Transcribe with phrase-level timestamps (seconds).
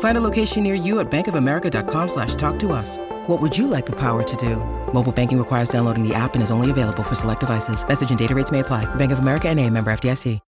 [0.00, 2.98] Find a location near you at bankofamerica.com slash talk to us.
[3.28, 4.56] What would you like the power to do?
[4.92, 7.86] Mobile banking requires downloading the app and is only available for select devices.
[7.86, 8.92] Message and data rates may apply.
[8.96, 10.40] Bank of America and a member FDIC.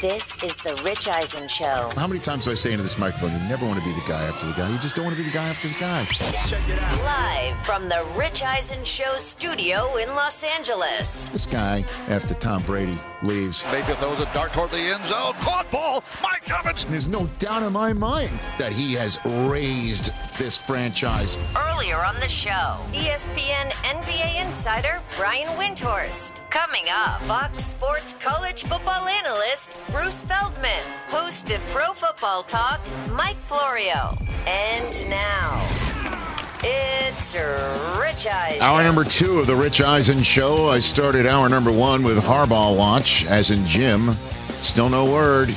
[0.00, 1.90] This is the Rich Eisen Show.
[1.96, 4.04] How many times do I say into this microphone, you never want to be the
[4.06, 4.68] guy after the guy.
[4.68, 6.04] You just don't want to be the guy after the guy.
[6.04, 7.04] Check it out.
[7.04, 11.28] Live from the Rich Eisen Show studio in Los Angeles.
[11.28, 15.32] This guy, after Tom Brady leaves, Mayfield throws a dart toward the end zone.
[15.40, 16.04] Caught ball.
[16.22, 16.84] Mike Evans.
[16.84, 21.36] there's no doubt in my mind that he has raised this franchise.
[21.56, 26.32] Earlier on the show, ESPN NBA insider Brian Windhorst.
[26.50, 33.38] Coming up, Fox Sports college football analyst Bruce Feldman, host of Pro Football Talk, Mike
[33.38, 34.16] Florio.
[34.46, 36.23] And now,
[36.66, 38.62] it's Rich Eisen.
[38.62, 40.68] Hour number two of the Rich Eisen Show.
[40.70, 44.14] I started hour number one with Harbaugh Watch, as in Jim.
[44.62, 45.54] Still no word.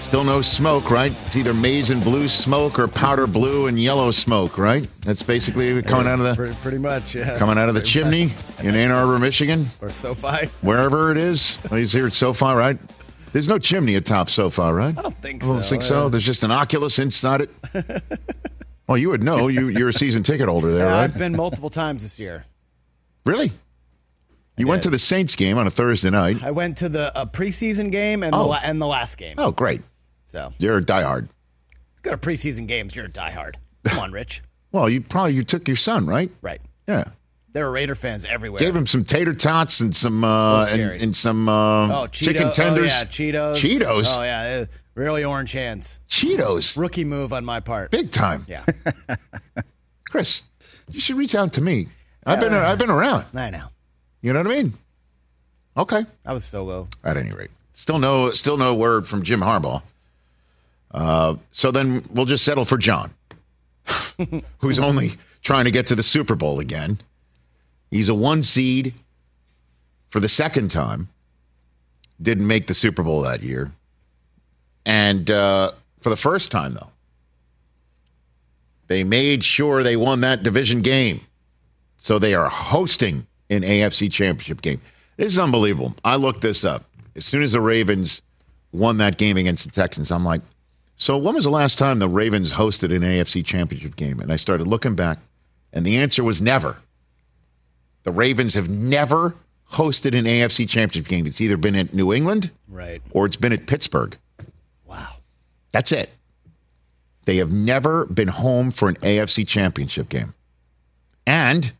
[0.00, 1.12] Still no smoke, right?
[1.26, 4.88] It's either maize and blue smoke or powder blue and yellow smoke, right?
[5.02, 7.38] That's basically coming out of the Pretty, pretty much, yeah.
[7.38, 8.10] coming out of the Pretty much.
[8.10, 9.66] chimney in Ann Arbor, Michigan.
[9.80, 10.46] Or SoFi.
[10.62, 11.58] wherever it is.
[11.70, 12.78] Well, He's here at SoFi, right?
[13.32, 14.98] There's no chimney atop SoFi, right?
[14.98, 15.50] I don't think so.
[15.50, 15.68] I don't so.
[15.70, 16.08] think so.
[16.08, 17.50] There's just an Oculus inside it.
[18.90, 19.46] well, you would know.
[19.46, 21.04] You, you're a season ticket holder there, Yeah, right?
[21.04, 22.44] I've been multiple times this year.
[23.24, 23.52] really?
[24.56, 26.42] You went to the Saints game on a Thursday night.
[26.42, 28.38] I went to the a preseason game and, Oh.
[28.40, 29.36] the, la- and the last game.
[29.38, 29.80] Oh, great.
[30.26, 31.28] So, You're a diehard.
[32.02, 32.94] go to preseason games.
[32.94, 33.54] You're a diehard.
[33.84, 34.42] Come on, Rich.
[34.72, 36.30] Well, you probably you took your son, right?
[36.42, 36.60] Right.
[36.86, 37.04] Yeah.
[37.52, 38.60] There are Raider fans everywhere.
[38.60, 42.52] Gave him some tater tots and some uh, and, and some uh, oh, Cheeto, chicken
[42.52, 42.92] tenders.
[42.92, 43.56] Oh, yeah, Cheetos.
[43.56, 44.04] Cheetos.
[44.06, 44.60] Oh, yeah.
[44.62, 46.00] uh, Really orange hands.
[46.08, 46.76] Cheetos.
[46.76, 47.90] Rookie move on my part.
[47.90, 48.44] Big time.
[48.48, 48.64] Yeah.
[50.10, 50.42] Chris,
[50.90, 51.88] you should reach out to me.
[52.26, 53.24] I've been I've been around.
[53.34, 53.68] I know.
[54.20, 54.74] You know what I mean?
[55.76, 56.04] Okay.
[56.26, 56.88] I was solo.
[57.02, 59.82] At any rate, still no, still no word from Jim Harbaugh.
[60.90, 63.14] Uh, so then we'll just settle for John,
[64.58, 65.12] who's only
[65.42, 66.98] trying to get to the Super Bowl again.
[67.90, 68.94] He's a one seed
[70.10, 71.08] for the second time.
[72.20, 73.72] Didn't make the Super Bowl that year,
[74.84, 76.90] and uh, for the first time though,
[78.88, 81.20] they made sure they won that division game.
[81.96, 84.80] So they are hosting an AFC championship game.
[85.16, 85.94] This is unbelievable.
[86.04, 86.84] I looked this up.
[87.14, 88.22] As soon as the Ravens
[88.72, 90.40] won that game against the Texans, I'm like,
[90.96, 94.20] so when was the last time the Ravens hosted an AFC championship game?
[94.20, 95.18] And I started looking back,
[95.72, 96.76] and the answer was never.
[98.04, 99.34] The Ravens have never
[99.72, 101.26] hosted an AFC championship game.
[101.26, 103.02] It's either been at New England Right.
[103.10, 104.16] or it's been at Pittsburgh.
[104.86, 105.08] Wow.
[105.72, 106.10] That's it.
[107.26, 110.34] They have never been home for an AFC championship game.
[111.26, 111.72] And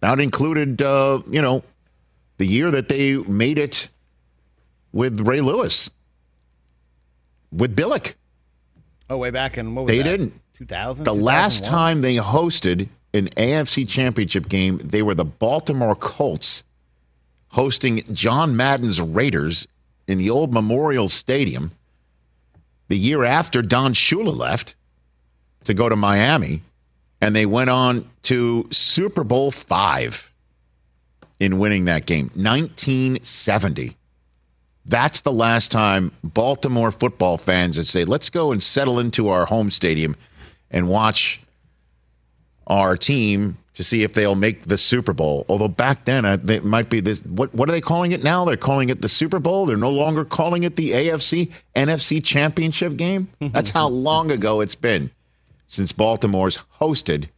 [0.00, 1.62] that included, uh, you know,
[2.38, 3.88] the year that they made it
[4.92, 5.90] with Ray Lewis,
[7.52, 8.14] with Billick.
[9.10, 10.04] Oh, way back in what was They that?
[10.04, 10.40] didn't.
[10.54, 11.04] 2000?
[11.04, 16.62] The last time they hosted an AFC championship game, they were the Baltimore Colts
[17.48, 19.66] hosting John Madden's Raiders
[20.06, 21.72] in the old Memorial Stadium.
[22.88, 24.74] The year after Don Shula left
[25.64, 26.62] to go to Miami,
[27.20, 30.30] and they went on to Super Bowl five
[31.38, 33.96] in winning that game, 1970.
[34.86, 39.46] That's the last time Baltimore football fans would say, let's go and settle into our
[39.46, 40.16] home stadium
[40.70, 41.40] and watch
[42.70, 45.44] our team to see if they'll make the Super Bowl.
[45.48, 47.20] Although back then, uh, it might be this.
[47.24, 48.44] What what are they calling it now?
[48.44, 49.66] They're calling it the Super Bowl.
[49.66, 53.28] They're no longer calling it the AFC NFC Championship game.
[53.40, 55.10] That's how long ago it's been
[55.66, 57.28] since Baltimore's hosted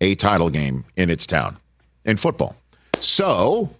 [0.00, 1.56] a title game in its town
[2.04, 2.56] in football.
[3.00, 3.70] So,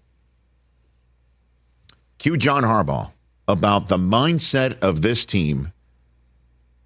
[2.18, 3.10] cue John Harbaugh
[3.46, 5.72] about the mindset of this team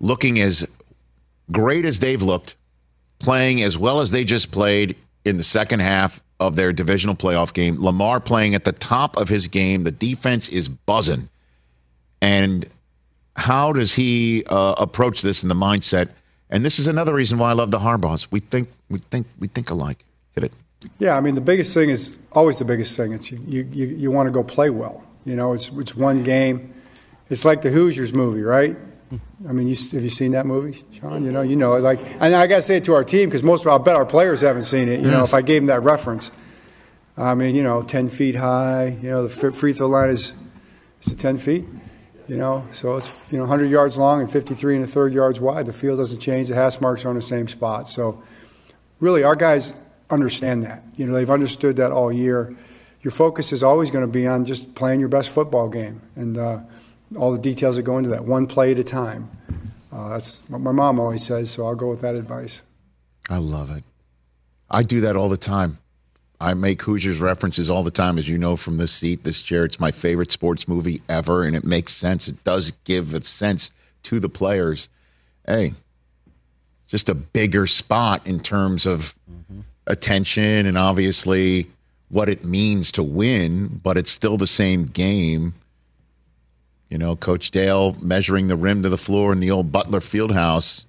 [0.01, 0.67] looking as
[1.53, 2.57] great as they've looked,
[3.19, 7.53] playing as well as they just played in the second half of their divisional playoff
[7.53, 7.83] game.
[7.83, 9.85] Lamar playing at the top of his game.
[9.85, 11.29] The defense is buzzing.
[12.21, 12.69] And
[13.37, 16.11] how does he uh, approach this in the mindset?
[16.51, 18.27] And this is another reason why I love the Harbaughs.
[18.31, 20.05] We think we think we think alike.
[20.33, 20.53] Hit it.
[20.99, 23.13] Yeah, I mean the biggest thing is always the biggest thing.
[23.13, 25.05] It's you you, you, you want to go play well.
[25.25, 26.75] You know, it's it's one game.
[27.29, 28.77] It's like the Hoosiers movie, right?
[29.49, 31.25] I mean, you, have you seen that movie, Sean?
[31.25, 33.43] You know, you know, like, and I got to say it to our team because
[33.43, 35.01] most, of, I'll bet our players haven't seen it.
[35.01, 36.31] You know, if I gave them that reference,
[37.17, 38.99] I mean, you know, ten feet high.
[39.01, 40.35] You know, the free throw line is
[41.03, 41.65] is it ten feet?
[42.29, 45.41] You know, so it's you know 100 yards long and 53 and a third yards
[45.41, 45.65] wide.
[45.65, 46.49] The field doesn't change.
[46.49, 47.89] The hash marks are on the same spot.
[47.89, 48.23] So,
[49.01, 49.73] really, our guys
[50.11, 50.85] understand that.
[50.97, 52.55] You know, they've understood that all year.
[53.03, 56.37] Your focus is always going to be on just playing your best football game, and
[56.37, 56.59] uh,
[57.17, 59.31] all the details that go into that, one play at a time.
[59.93, 61.51] Uh, that's what my mom always says.
[61.51, 62.63] So I'll go with that advice.
[63.31, 63.85] I love it.
[64.71, 65.79] I do that all the time.
[66.41, 69.65] I make Hoosiers references all the time, as you know from this seat, this chair.
[69.65, 72.29] It's my favorite sports movie ever, and it makes sense.
[72.29, 73.73] It does give a sense
[74.05, 74.89] to the players.
[75.47, 75.75] Hey,
[76.87, 79.61] just a bigger spot in terms of mm-hmm.
[79.87, 81.69] attention and obviously
[82.09, 85.55] what it means to win, but it's still the same game.
[86.89, 90.87] You know, Coach Dale measuring the rim to the floor in the old Butler Fieldhouse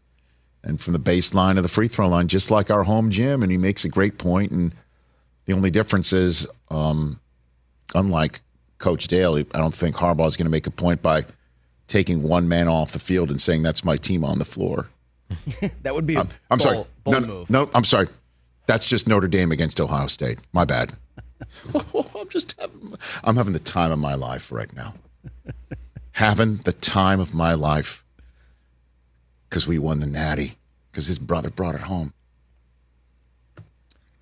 [0.63, 3.43] and from the baseline of the free throw line, just like our home gym.
[3.43, 4.51] And he makes a great point.
[4.51, 4.73] and–
[5.49, 7.19] the only difference is, um,
[7.95, 8.41] unlike
[8.77, 11.25] Coach Dale, I don't think Harbaugh is going to make a point by
[11.87, 14.89] taking one man off the field and saying that's my team on the floor.
[15.81, 16.17] that would be.
[16.17, 16.85] I'm, I'm sorry.
[17.07, 17.49] no, move.
[17.49, 18.09] no, I'm sorry.
[18.67, 20.37] That's just Notre Dame against Ohio State.
[20.53, 20.93] My bad.
[21.73, 22.93] I'm just having,
[23.23, 24.93] I'm having the time of my life right now.
[26.13, 28.03] Having the time of my life
[29.49, 30.57] because we won the Natty
[30.91, 32.13] because his brother brought it home.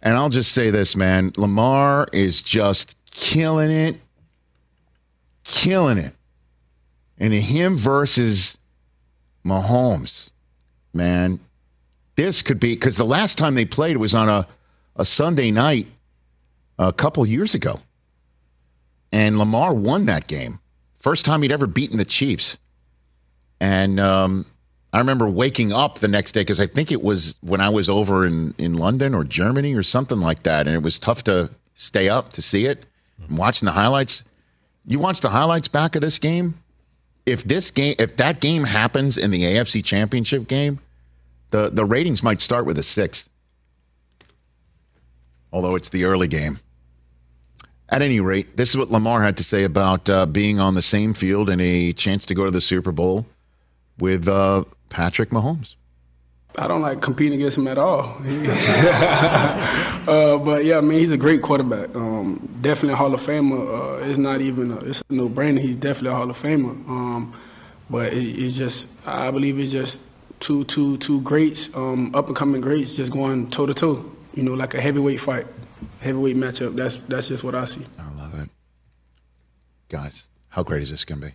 [0.01, 3.99] And I'll just say this, man Lamar is just killing it,
[5.43, 6.13] killing it.
[7.17, 8.57] And him versus
[9.43, 10.29] Mahomes,
[10.93, 11.39] man,
[12.15, 14.47] this could be because the last time they played was on a,
[14.95, 15.89] a Sunday night
[16.77, 17.79] a couple years ago.
[19.11, 20.59] And Lamar won that game.
[21.07, 22.57] First time he'd ever beaten the Chiefs.
[23.61, 24.45] And um,
[24.91, 27.87] I remember waking up the next day because I think it was when I was
[27.87, 30.67] over in, in London or Germany or something like that.
[30.67, 32.85] And it was tough to stay up to see it.
[33.25, 34.25] And watching the highlights.
[34.85, 36.55] You watch the highlights back of this game.
[37.25, 40.79] If this game, if that game happens in the AFC Championship game,
[41.51, 43.29] the, the ratings might start with a six.
[45.53, 46.59] Although it's the early game.
[47.89, 50.81] At any rate, this is what Lamar had to say about uh, being on the
[50.81, 53.25] same field and a chance to go to the Super Bowl
[53.97, 55.75] with uh, Patrick Mahomes?
[56.57, 58.17] I don't like competing against him at all.
[60.07, 61.95] uh, but yeah, I mean, he's a great quarterback.
[61.95, 64.01] Um, definitely Hall of Famer.
[64.01, 65.59] Uh, it's not even a, it's a no brainer.
[65.59, 66.71] He's definitely a Hall of Famer.
[66.89, 67.33] Um,
[67.89, 70.01] but it, it's just, I believe it's just
[70.39, 74.11] two, two, two greats, um, up and coming greats, just going toe to toe.
[74.33, 75.47] You know, like a heavyweight fight,
[75.99, 76.75] heavyweight matchup.
[76.75, 77.85] That's that's just what I see.
[77.99, 78.49] I love it,
[79.89, 80.29] guys.
[80.49, 81.33] How great is this going to be?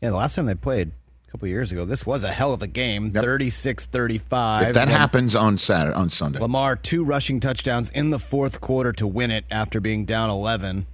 [0.00, 0.92] Yeah, the last time they played,
[1.30, 1.84] a couple years ago.
[1.84, 3.22] This was a hell of a game, yep.
[3.22, 4.68] 36-35.
[4.68, 6.40] If that happens on Saturday, on Sunday.
[6.40, 10.86] Lamar two rushing touchdowns in the fourth quarter to win it after being down 11.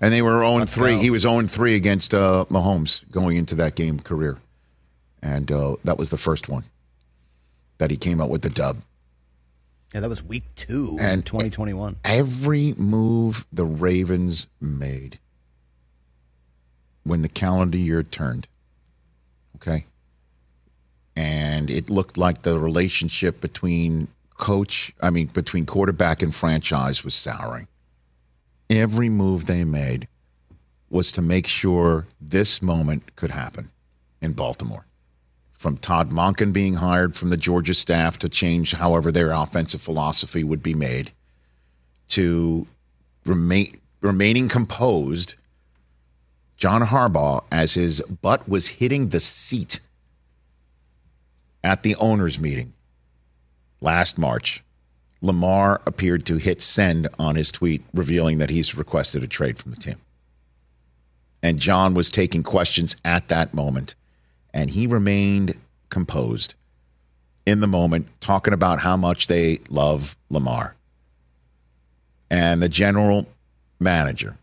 [0.00, 0.98] And they were 0 3.
[0.98, 4.36] He was 0 3 against uh, Mahomes going into that game career.
[5.22, 6.64] And uh, that was the first one
[7.78, 8.78] that he came out with the dub.
[9.94, 11.96] Yeah, that was week two and 2021.
[12.04, 15.18] Every move the Ravens made
[17.04, 18.48] when the calendar year turned
[19.58, 19.86] Okay.
[21.16, 27.14] And it looked like the relationship between coach, I mean, between quarterback and franchise was
[27.14, 27.66] souring.
[28.70, 30.06] Every move they made
[30.90, 33.70] was to make sure this moment could happen
[34.22, 34.86] in Baltimore.
[35.58, 40.44] From Todd Monken being hired from the Georgia staff to change however their offensive philosophy
[40.44, 41.10] would be made,
[42.08, 42.66] to
[43.24, 45.34] remain remaining composed
[46.56, 49.80] John Harbaugh as his butt was hitting the seat
[51.64, 52.72] at the owners' meeting
[53.80, 54.62] last March.
[55.20, 59.72] Lamar appeared to hit send on his tweet revealing that he's requested a trade from
[59.72, 59.96] the team.
[61.42, 63.96] And John was taking questions at that moment,
[64.52, 65.56] and he remained
[65.88, 66.54] composed
[67.46, 70.74] in the moment, talking about how much they love Lamar.
[72.30, 73.26] And the general
[73.80, 74.36] manager,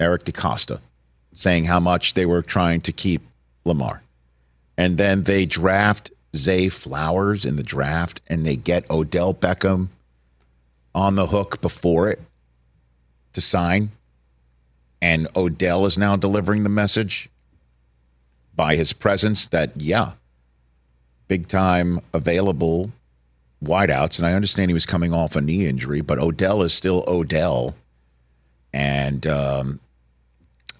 [0.00, 0.80] Eric DeCosta,
[1.34, 3.22] saying how much they were trying to keep
[3.64, 4.02] Lamar.
[4.78, 9.88] And then they draft Zay Flowers in the draft and they get Odell Beckham
[10.94, 12.20] on the hook before it
[13.32, 13.90] to sign.
[15.02, 17.28] And Odell is now delivering the message
[18.58, 20.14] by his presence that, yeah,
[21.28, 22.90] big time available
[23.64, 24.18] wideouts.
[24.18, 27.76] And I understand he was coming off a knee injury, but Odell is still Odell.
[28.72, 29.78] And, um,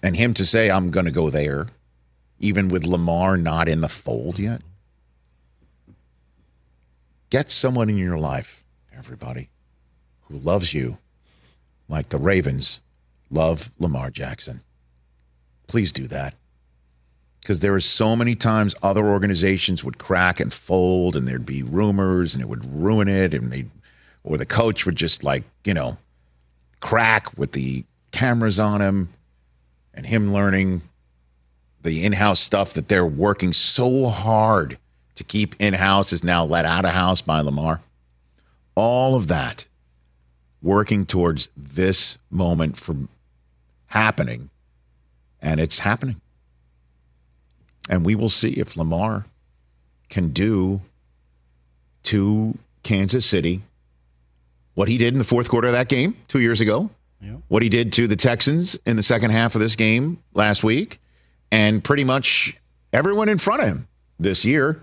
[0.03, 1.67] and him to say, I'm going to go there,
[2.37, 4.61] even with Lamar not in the fold yet.
[7.29, 8.61] Get someone in your life,
[8.93, 9.47] everybody,
[10.23, 10.97] who loves you
[11.87, 12.81] like the Ravens
[13.31, 14.63] love Lamar Jackson.
[15.67, 16.33] Please do that.
[17.49, 21.63] Because there are so many times other organizations would crack and fold and there'd be
[21.63, 23.65] rumors and it would ruin it and they
[24.23, 25.97] or the coach would just like, you know,
[26.79, 29.09] crack with the cameras on him
[29.95, 30.83] and him learning
[31.81, 34.77] the in-house stuff that they're working so hard
[35.15, 37.81] to keep in-house is now let out of house by Lamar.
[38.75, 39.65] All of that
[40.61, 43.09] working towards this moment from
[43.87, 44.51] happening
[45.41, 46.21] and it's happening.
[47.89, 49.25] And we will see if Lamar
[50.09, 50.79] can do
[52.03, 53.61] to Kansas City
[54.75, 56.89] what he did in the fourth quarter of that game 2 years ago.
[57.49, 61.01] What he did to the Texans in the second half of this game last week
[61.51, 62.55] and pretty much
[62.93, 63.87] everyone in front of him
[64.19, 64.81] this year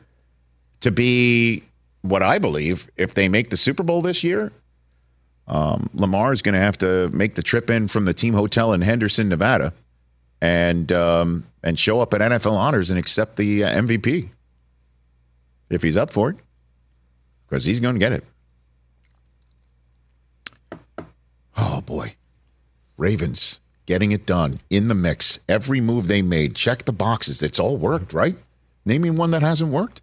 [0.81, 1.63] to be
[2.03, 4.53] what I believe if they make the Super Bowl this year,
[5.49, 8.73] um, Lamar is going to have to make the trip in from the team hotel
[8.73, 9.73] in Henderson, Nevada,
[10.41, 14.29] and um, and show up at NFL honors and accept the uh, MVP
[15.71, 16.37] if he's up for it,
[17.49, 18.25] because he's going to get it.
[21.57, 22.15] Oh boy,
[22.97, 25.39] Ravens getting it done in the mix.
[25.49, 27.43] Every move they made, check the boxes.
[27.43, 28.37] It's all worked, right?
[28.85, 30.03] Naming one that hasn't worked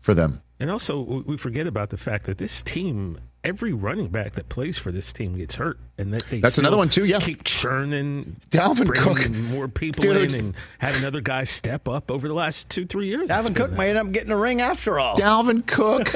[0.00, 0.42] for them.
[0.58, 4.78] And also, we forget about the fact that this team, every running back that plays
[4.78, 7.20] for this team gets hurt, and that they That's another one, too, yeah.
[7.20, 9.50] keep churning, Dalvin bringing Cook.
[9.50, 10.34] more people Dude.
[10.34, 13.28] in, and have another guy step up over the last two, three years.
[13.30, 13.76] Dalvin Cook that.
[13.78, 15.16] might end up getting a ring after all.
[15.16, 16.12] Dalvin Cook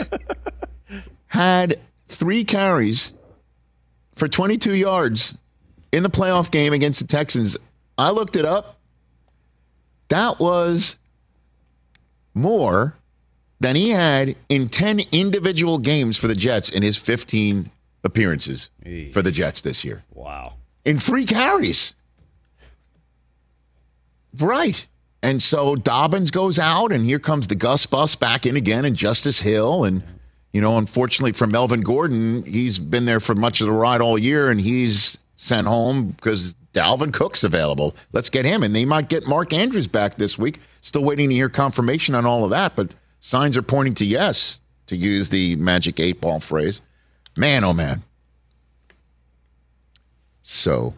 [1.28, 1.78] had
[2.08, 3.12] three carries
[4.16, 5.34] for 22 yards
[5.92, 7.56] in the playoff game against the Texans.
[7.96, 8.78] I looked it up.
[10.08, 10.96] That was
[12.34, 12.96] more
[13.64, 17.70] than he had in 10 individual games for the Jets in his 15
[18.04, 18.68] appearances
[19.10, 20.04] for the Jets this year.
[20.12, 20.56] Wow.
[20.84, 21.94] In three carries.
[24.38, 24.86] Right.
[25.22, 28.94] And so Dobbins goes out, and here comes the Gus Bus back in again, and
[28.94, 29.84] Justice Hill.
[29.84, 30.02] And,
[30.52, 34.18] you know, unfortunately for Melvin Gordon, he's been there for much of the ride all
[34.18, 37.96] year, and he's sent home because Dalvin Cook's available.
[38.12, 38.62] Let's get him.
[38.62, 40.60] And they might get Mark Andrews back this week.
[40.82, 42.92] Still waiting to hear confirmation on all of that, but
[43.24, 46.82] signs are pointing to yes, to use the magic eight ball phrase.
[47.36, 48.02] Man, oh man.
[50.42, 50.92] So,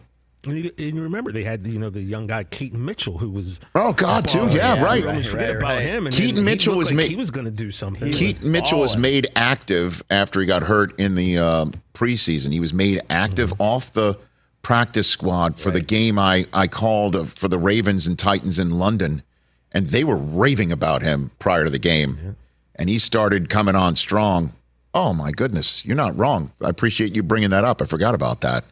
[0.45, 3.29] And you, and you remember they had you know the young guy Keaton Mitchell who
[3.29, 4.47] was oh God, too.
[4.47, 5.01] Yeah, yeah, right.
[5.01, 5.81] You almost forget right, about right.
[5.81, 6.05] him.
[6.05, 8.11] And Keaton then he Mitchell was like ma- he was going to do something.
[8.11, 12.51] Keaton Mitchell was made active after he got hurt in the uh, preseason.
[12.51, 14.19] He was made active off the
[14.61, 18.71] practice squad for the game I, I called uh, for the Ravens and Titans in
[18.71, 19.23] London,
[19.71, 22.35] and they were raving about him prior to the game.
[22.75, 24.53] And he started coming on strong.
[24.93, 25.85] Oh, my goodness.
[25.85, 26.51] You're not wrong.
[26.61, 27.81] I appreciate you bringing that up.
[27.81, 28.63] I forgot about that.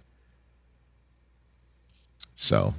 [2.36, 2.74] So,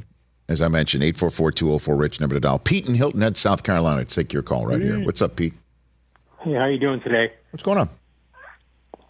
[0.49, 2.58] as I mentioned, 844 204 Rich, number to dial.
[2.58, 4.04] Pete and Hilton Head, South Carolina.
[4.04, 5.04] Take your call right here.
[5.04, 5.54] What's up, Pete?
[6.40, 7.32] Hey, how are you doing today?
[7.50, 7.88] What's going on?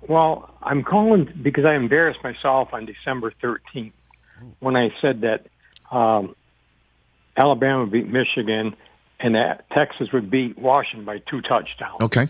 [0.09, 3.93] Well, I'm calling because I embarrassed myself on December 13th
[4.61, 5.47] when I said that
[5.95, 6.37] um,
[7.37, 8.77] Alabama beat Michigan
[9.21, 11.97] and that Texas would beat Washington by two touchdowns.
[12.03, 12.29] Okay.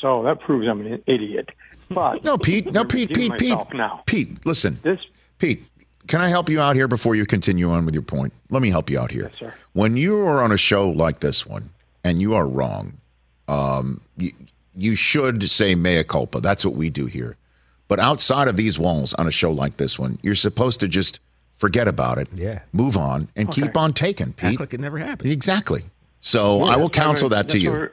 [0.00, 1.50] So that proves I'm an idiot.
[1.90, 2.72] But No, Pete.
[2.72, 3.12] No, I'm Pete.
[3.12, 3.32] Pete.
[3.38, 3.58] Pete.
[3.74, 4.44] Now, Pete.
[4.46, 5.00] Listen, this
[5.38, 5.62] Pete.
[6.06, 8.32] Can I help you out here before you continue on with your point?
[8.50, 9.24] Let me help you out here.
[9.24, 9.54] Yes, sir.
[9.74, 11.70] When you are on a show like this one
[12.04, 12.94] and you are wrong,
[13.48, 14.32] um, you,
[14.74, 16.40] you should say mea culpa.
[16.40, 17.36] That's what we do here.
[17.88, 21.18] But outside of these walls on a show like this one, you're supposed to just
[21.58, 22.60] forget about it, Yeah.
[22.72, 24.52] move on, and keep on taking, Pete.
[24.52, 25.30] Act like it never happened.
[25.30, 25.82] exactly.
[26.20, 27.70] So I will That's I'm counsel gonna- that to you.
[27.72, 27.88] why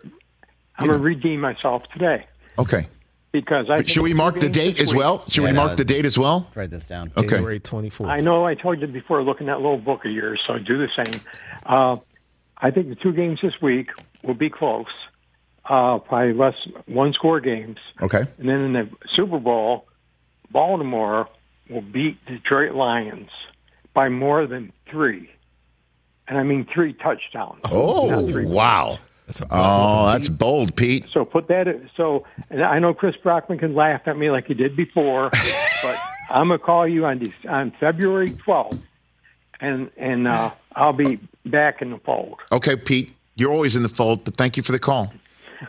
[0.79, 2.25] I'm going to redeem myself today
[2.59, 2.87] Okay.
[3.31, 3.83] because I.
[3.83, 5.23] Should we mark the date as well?
[5.27, 6.47] Should we mark no, the date as well?
[6.55, 7.11] Write this down.
[7.17, 7.27] Okay.
[7.27, 8.07] January 24th.
[8.07, 10.77] I know I told you before looking at that little book of yours, so do
[10.77, 11.21] the same.
[11.65, 11.97] Uh,
[12.57, 13.89] I think the two games this week
[14.23, 14.85] will be close,
[15.65, 16.55] uh, probably less
[16.85, 17.77] one score games.
[18.01, 18.23] Okay.
[18.37, 19.87] And then in the Super Bowl,
[20.51, 21.27] Baltimore
[21.69, 23.29] will beat Detroit Lions
[23.95, 25.29] by more than three.
[26.27, 27.61] And I mean three touchdowns.
[27.65, 28.99] Oh, wow.
[29.27, 31.07] That's a Oh, that's bold, Pete.
[31.11, 31.67] So put that.
[31.95, 35.29] So, and I know Chris Brockman can laugh at me like he did before,
[35.83, 35.97] but
[36.29, 38.81] I'm gonna call you on Dec- on February 12th
[39.59, 42.39] and and uh, I'll be back in the fold.
[42.51, 45.11] Okay, Pete, you're always in the fold, but thank you for the call.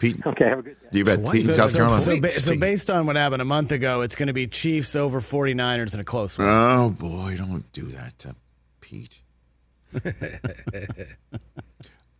[0.00, 0.24] Pete.
[0.26, 0.88] Okay, have a good day.
[0.98, 1.24] You bet.
[1.24, 2.00] So Pete in So, South so, Carolina.
[2.00, 4.94] so, ba- so based on what happened a month ago, it's going to be Chiefs
[4.94, 6.46] over 49ers in a close one.
[6.48, 8.36] Oh boy, don't do that to
[8.80, 9.18] Pete.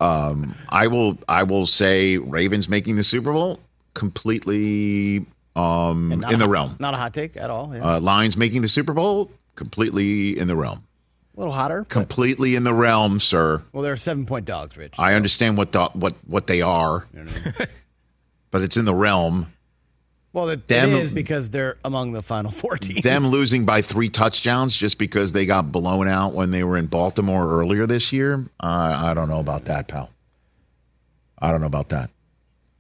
[0.00, 1.18] um, I will.
[1.28, 3.60] I will say Ravens making the Super Bowl
[3.94, 5.25] completely
[5.56, 6.76] um, in the hot- realm.
[6.78, 7.75] Not a hot take at all.
[7.75, 7.96] Yeah.
[7.96, 10.84] Uh, Lions making the Super Bowl completely in the realm.
[11.37, 11.84] a little hotter.
[11.84, 13.62] Completely in the realm, sir.
[13.72, 14.94] well, they're seven point dogs, Rich.
[14.98, 17.06] I understand what the, what what they are,
[18.50, 19.52] but it's in the realm.
[20.32, 23.02] Well, it, Them- it is because they're among the final four teams.
[23.02, 26.87] Them losing by three touchdowns just because they got blown out when they were in
[26.87, 28.44] Baltimore earlier this year.
[28.62, 30.11] Uh, I don't know about that, pal.
[31.38, 32.11] I don't know about that.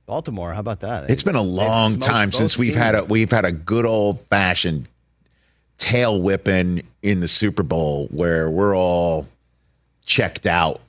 [0.06, 1.10] Baltimore, how about that?
[1.10, 4.88] It's been a long time since we've had a we've had a good old fashioned
[5.76, 9.26] tail whipping in the Super Bowl where we're all
[10.06, 10.80] checked out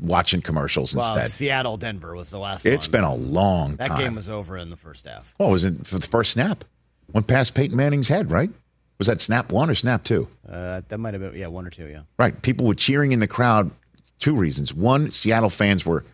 [0.00, 1.30] watching commercials Well, instead.
[1.30, 2.66] Seattle, Denver was the last.
[2.66, 2.92] It's one.
[2.92, 3.98] been a long that time.
[3.98, 5.34] game was over in the first half.
[5.36, 6.64] What was it for the first snap?
[7.12, 8.50] Went past Peyton Manning's head, right?
[8.98, 10.28] Was that snap one or snap two?
[10.48, 12.02] Uh, that might have been yeah one or two yeah.
[12.18, 12.40] Right.
[12.42, 13.70] People were cheering in the crowd.
[14.20, 14.72] Two reasons.
[14.72, 16.04] One, Seattle fans were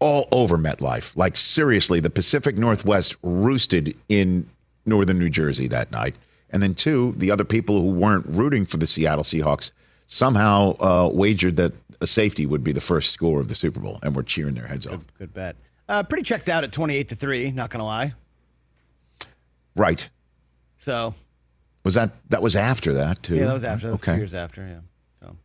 [0.00, 1.14] all over MetLife.
[1.16, 4.48] Like, seriously, the Pacific Northwest roosted in
[4.86, 6.16] northern New Jersey that night.
[6.50, 9.70] And then, two, the other people who weren't rooting for the Seattle Seahawks
[10.06, 13.98] somehow uh, wagered that a safety would be the first score of the Super Bowl
[14.02, 15.00] and we're cheering their heads off.
[15.18, 15.56] Good bet.
[15.88, 17.50] Uh, pretty checked out at twenty eight to three.
[17.50, 18.14] Not gonna lie.
[19.74, 20.08] Right.
[20.76, 21.14] So
[21.84, 23.36] Was that that was after that too?
[23.36, 23.86] yeah, that was after.
[23.86, 24.12] That was okay.
[24.12, 24.66] two years after.
[24.66, 24.80] Yeah.
[25.20, 25.36] So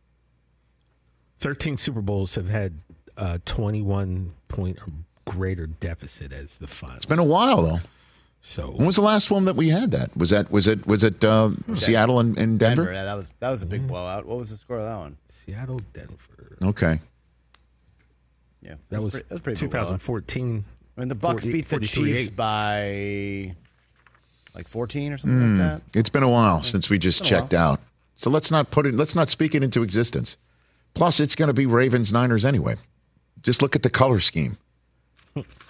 [1.38, 2.80] 13 Super Bowls have had
[3.16, 4.88] a 21 point or
[5.24, 6.96] greater deficit as the final.
[6.96, 7.78] It's been a while though.
[8.40, 10.16] So When was the last one that we had that?
[10.16, 12.84] Was that was it was it uh, Seattle and, and Denver?
[12.84, 12.92] Denver.
[12.94, 14.26] Yeah, that was that was a big blowout.
[14.26, 15.16] What was the score of that one?
[15.28, 16.56] Seattle, Denver.
[16.62, 17.00] Okay.
[18.62, 19.86] Yeah, That was, pretty, that was pretty big blowout.
[20.00, 20.64] 2014.
[20.96, 23.54] I mean, the Bucs 40 beat the Chiefs by
[24.54, 25.60] like fourteen or something Hmm.
[25.60, 25.98] like that.
[25.98, 27.40] It's been a while since we just Been while.
[27.42, 27.80] checked out.
[28.16, 30.36] So let's not put it let's not speak it into existence.
[30.94, 32.76] Plus it's going to be Ravens Niners anyway.
[33.42, 34.56] Just look at the color scheme.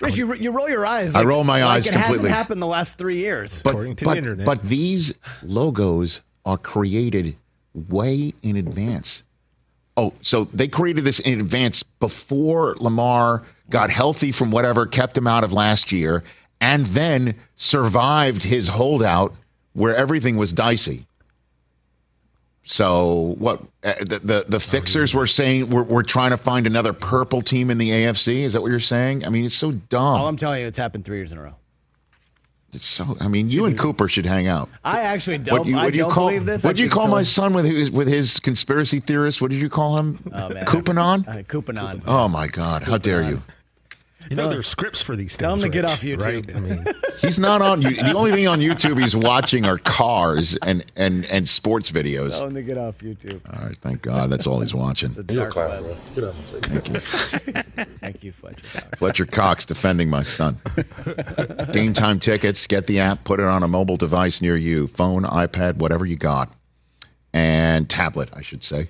[0.00, 1.14] Rich, you, you roll your eyes.
[1.14, 2.14] I roll my like eyes it completely.
[2.14, 3.62] It hasn't happened the last three years.
[3.62, 4.46] But, According to but, the internet.
[4.46, 7.36] but these logos are created
[7.74, 9.24] way in advance.
[9.96, 15.26] Oh, so they created this in advance before Lamar got healthy from whatever kept him
[15.26, 16.24] out of last year
[16.60, 19.34] and then survived his holdout
[19.72, 21.06] where everything was dicey.
[22.70, 26.92] So what uh, the the, the fixers were saying we're, we're trying to find another
[26.92, 28.42] purple team in the AFC.
[28.42, 29.26] Is that what you're saying?
[29.26, 30.20] I mean, it's so dumb.
[30.20, 31.56] All I'm telling you, it's happened three years in a row.
[32.72, 33.16] It's so.
[33.18, 34.68] I mean, you and Cooper should hang out.
[34.84, 35.58] I actually don't.
[35.58, 36.62] What you, I what you don't call, believe this.
[36.62, 39.42] What did you call my all- son with his with his conspiracy theorist?
[39.42, 40.20] What did you call him?
[40.32, 40.64] Oh, man.
[40.64, 41.26] Couponon?
[41.26, 42.02] Uh, Couponon.
[42.06, 42.84] Oh my God!
[42.84, 43.42] How dare you?
[44.28, 45.38] You know, there are scripts for these things.
[45.38, 46.24] Tell him to get off YouTube.
[46.24, 46.56] Right?
[46.56, 46.86] I mean,
[47.20, 47.82] He's not on.
[47.82, 47.90] you.
[47.96, 52.38] The only thing on YouTube he's watching are cars and and and sports videos.
[52.38, 53.40] Tell him to get off YouTube.
[53.52, 55.12] All right, thank God, that's all he's watching.
[55.12, 55.96] The dark web.
[58.00, 58.66] Thank you, Fletcher.
[58.96, 60.58] Fletcher Cox defending my son.
[61.72, 62.66] Game time tickets.
[62.66, 63.24] Get the app.
[63.24, 66.52] Put it on a mobile device near you, phone, iPad, whatever you got,
[67.32, 68.88] and tablet, I should say.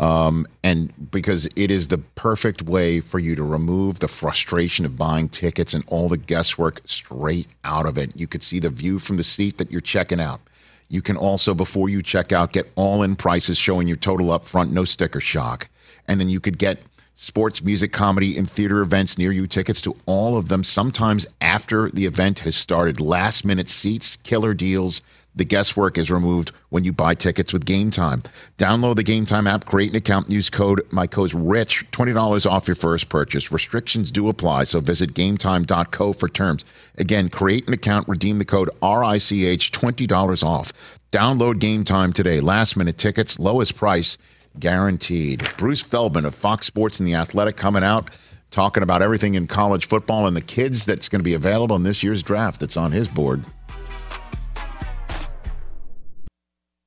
[0.00, 4.96] Um, and because it is the perfect way for you to remove the frustration of
[4.96, 8.16] buying tickets and all the guesswork straight out of it.
[8.16, 10.40] You could see the view from the seat that you're checking out.
[10.88, 14.48] You can also, before you check out, get all in prices showing your total up
[14.48, 15.68] front, no sticker shock.
[16.08, 16.80] And then you could get
[17.14, 21.90] sports, music, comedy, and theater events near you, tickets to all of them, sometimes after
[21.90, 23.00] the event has started.
[23.00, 25.02] Last minute seats, killer deals.
[25.34, 28.22] The guesswork is removed when you buy tickets with Game Time.
[28.58, 32.66] Download the Game Time app, create an account, use code my code's rich, $20 off
[32.66, 33.52] your first purchase.
[33.52, 36.64] Restrictions do apply, so visit gametime.co for terms.
[36.98, 40.72] Again, create an account, redeem the code RICH, $20 off.
[41.12, 42.40] Download Game Time today.
[42.40, 44.18] Last minute tickets, lowest price
[44.58, 45.48] guaranteed.
[45.56, 48.10] Bruce Feldman of Fox Sports and The Athletic coming out
[48.50, 51.84] talking about everything in college football and the kids that's going to be available in
[51.84, 53.44] this year's draft that's on his board.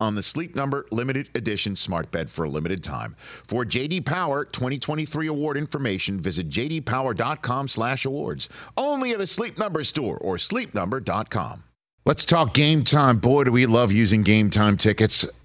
[0.00, 3.16] on the Sleep Number limited edition smart bed for a limited time.
[3.18, 8.48] For JD Power 2023 award information, visit jdpower.com/awards.
[8.76, 11.62] Only at a Sleep Number store or sleepnumber.com.
[12.06, 13.18] Let's talk game time.
[13.18, 15.26] Boy, do we love using game time tickets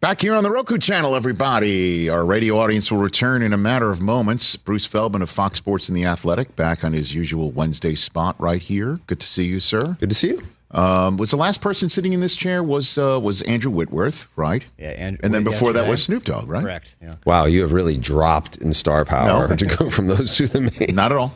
[0.00, 2.08] Back here on the Roku channel, everybody.
[2.08, 4.54] Our radio audience will return in a matter of moments.
[4.54, 8.62] Bruce Feldman of Fox Sports and The Athletic back on his usual Wednesday spot right
[8.62, 9.00] here.
[9.08, 9.96] Good to see you, sir.
[9.98, 10.42] Good to see you.
[10.70, 14.64] Um, was the last person sitting in this chair was uh, was Andrew Whitworth, right?
[14.78, 16.62] Yeah, and, And then before that was Snoop Dogg, right?
[16.62, 16.94] Correct.
[17.02, 17.14] Yeah.
[17.24, 19.56] Wow, you have really dropped in star power No.
[19.56, 20.86] to go from those two to me.
[20.92, 21.34] Not at all.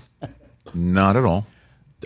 [0.75, 1.47] Not at all.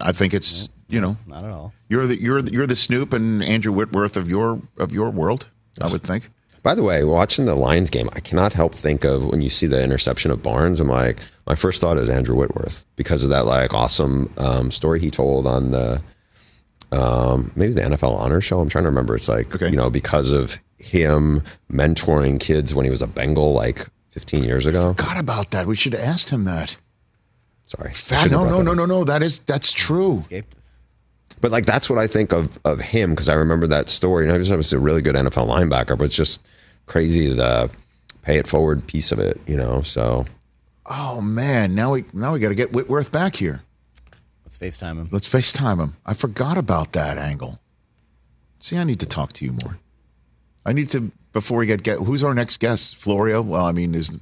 [0.01, 1.75] I think it's you know Not at all.
[1.89, 5.47] you're the you're the, you're the Snoop and Andrew Whitworth of your of your world.
[5.81, 6.31] I would think.
[6.67, 9.69] By the way, watching the Lions game, I cannot help think of when you see
[9.69, 10.81] the interception of Barnes.
[10.81, 14.99] I'm like, my first thought is Andrew Whitworth because of that like awesome um, story
[14.99, 16.03] he told on the
[16.91, 18.59] um, maybe the NFL Honor Show.
[18.59, 19.15] I'm trying to remember.
[19.15, 19.71] It's like Okay.
[19.71, 24.67] you know because of him mentoring kids when he was a Bengal like 15 years
[24.67, 24.93] ago.
[24.95, 25.69] Forgot about that.
[25.69, 26.77] We should have asked him that.
[27.67, 29.05] Sorry, I Fat, no, no, no, no, no.
[29.05, 30.15] That is that's true.
[30.15, 30.81] Escaped us.
[31.41, 34.25] But like that's what I think of of him because I remember that story.
[34.25, 36.41] And I just was a really good NFL linebacker, but it's just
[36.87, 37.71] crazy the
[38.23, 39.83] pay it forward piece of it, you know.
[39.83, 40.25] So
[40.89, 43.63] Oh man, now we now we got to get Whitworth back here.
[44.45, 45.09] Let's FaceTime him.
[45.11, 45.97] Let's FaceTime him.
[46.07, 47.59] I forgot about that angle.
[48.61, 49.79] See, I need to talk to you more.
[50.65, 52.97] I need to before we get get who's our next guest?
[52.97, 53.43] Florio.
[53.43, 54.13] Well, I mean, is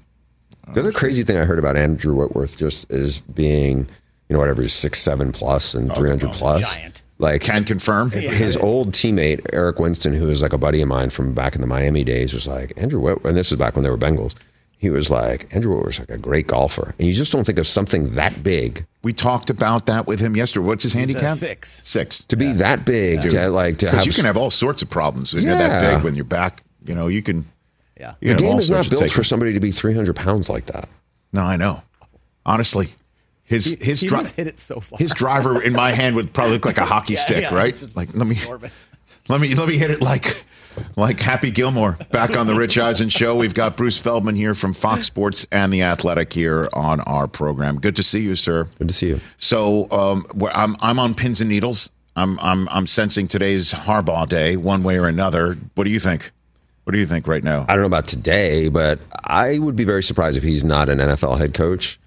[0.73, 3.87] the other crazy thing I heard about Andrew Whitworth just is being,
[4.29, 6.75] you know, whatever he's six seven plus and oh, three hundred oh, plus.
[6.75, 7.03] giant.
[7.19, 8.11] Like can confirm.
[8.11, 11.61] his old teammate Eric Winston, who was like a buddy of mine from back in
[11.61, 14.35] the Miami days, was like Andrew Whitworth, and this is back when they were Bengals.
[14.79, 17.67] He was like Andrew was like a great golfer, and you just don't think of
[17.67, 20.67] something that big We talked about that with him yesterday.
[20.67, 21.37] What's his He's handicap?
[21.37, 21.83] six.
[21.87, 22.25] Six.
[22.25, 24.07] to be that big to like to Because have.
[24.07, 25.95] you can have all sorts of problems when you're that Yeah.
[25.95, 26.63] big when you're back.
[26.85, 27.47] You know, you can.
[27.99, 28.15] Yeah.
[28.21, 30.89] You the game is not built for somebody to be three hundred pounds like that.
[31.33, 31.81] No, I know.
[32.45, 32.93] Honestly,
[33.45, 34.99] his He, his he dri- hit it so far.
[34.99, 37.97] his driver in my hand would probably look like a hockey Yeah, stick, yeah, right?
[37.97, 38.87] Like let me enormous.
[39.29, 40.45] let me let me hit it like
[40.97, 43.37] like Happy Gilmore back on the Rich Eisen show.
[43.37, 47.79] We've got Bruce Feldman here from Fox Sports and the Athletic here on our program.
[47.79, 48.69] Good to see you, sir.
[48.79, 49.21] Good to see you.
[49.37, 51.91] So um, where I'm I'm on pins and needles.
[52.17, 55.57] I'm I'm I'm sensing today's Harbaugh day, one way or another.
[55.75, 56.31] What do you think?
[56.85, 57.65] What do you think right now?
[57.69, 60.99] I don't know about today, but I would be very surprised if he's not an
[60.99, 61.99] NFL head coach.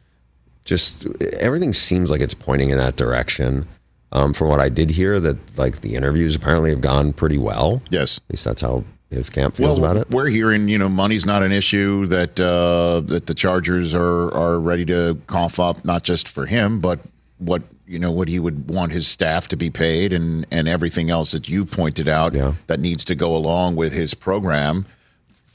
[0.68, 1.08] Just
[1.40, 3.66] everything seems like it's pointing in that direction.
[4.12, 7.82] Um, from what I did hear, that like the interviews apparently have gone pretty well.
[7.90, 8.18] Yes.
[8.20, 10.10] At least that's how his camp feels about it.
[10.10, 12.06] We're hearing, you know, money's not an issue.
[12.08, 16.80] That uh, that the Chargers are are ready to cough up, not just for him,
[16.82, 17.00] but
[17.40, 21.10] what you know what he would want his staff to be paid, and and everything
[21.10, 22.54] else that you pointed out Yeah.
[22.68, 24.86] that needs to go along with his program.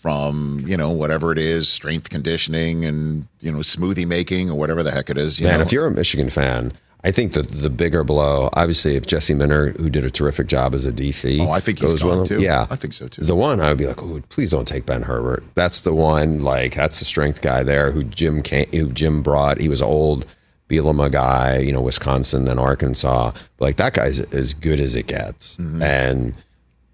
[0.03, 4.83] From you know whatever it is, strength conditioning and you know smoothie making or whatever
[4.83, 5.38] the heck it is.
[5.38, 5.62] You Man, know.
[5.65, 6.73] if you're a Michigan fan,
[7.05, 10.75] I think that the bigger blow, obviously, if Jesse Minter, who did a terrific job
[10.75, 12.43] as a DC, Oh, I think he's goes gone, with him, too.
[12.45, 13.23] Yeah, I think so, too.
[13.23, 15.45] The one I would be like, oh, please don't take Ben Herbert.
[15.55, 16.43] That's the one.
[16.43, 19.61] Like that's the strength guy there who Jim came, who Jim brought.
[19.61, 20.27] He was old.
[20.69, 23.33] Bielema guy, you know, Wisconsin, then Arkansas.
[23.61, 25.57] Like that guy's as good as it gets.
[25.59, 25.83] Mm-hmm.
[25.83, 26.35] And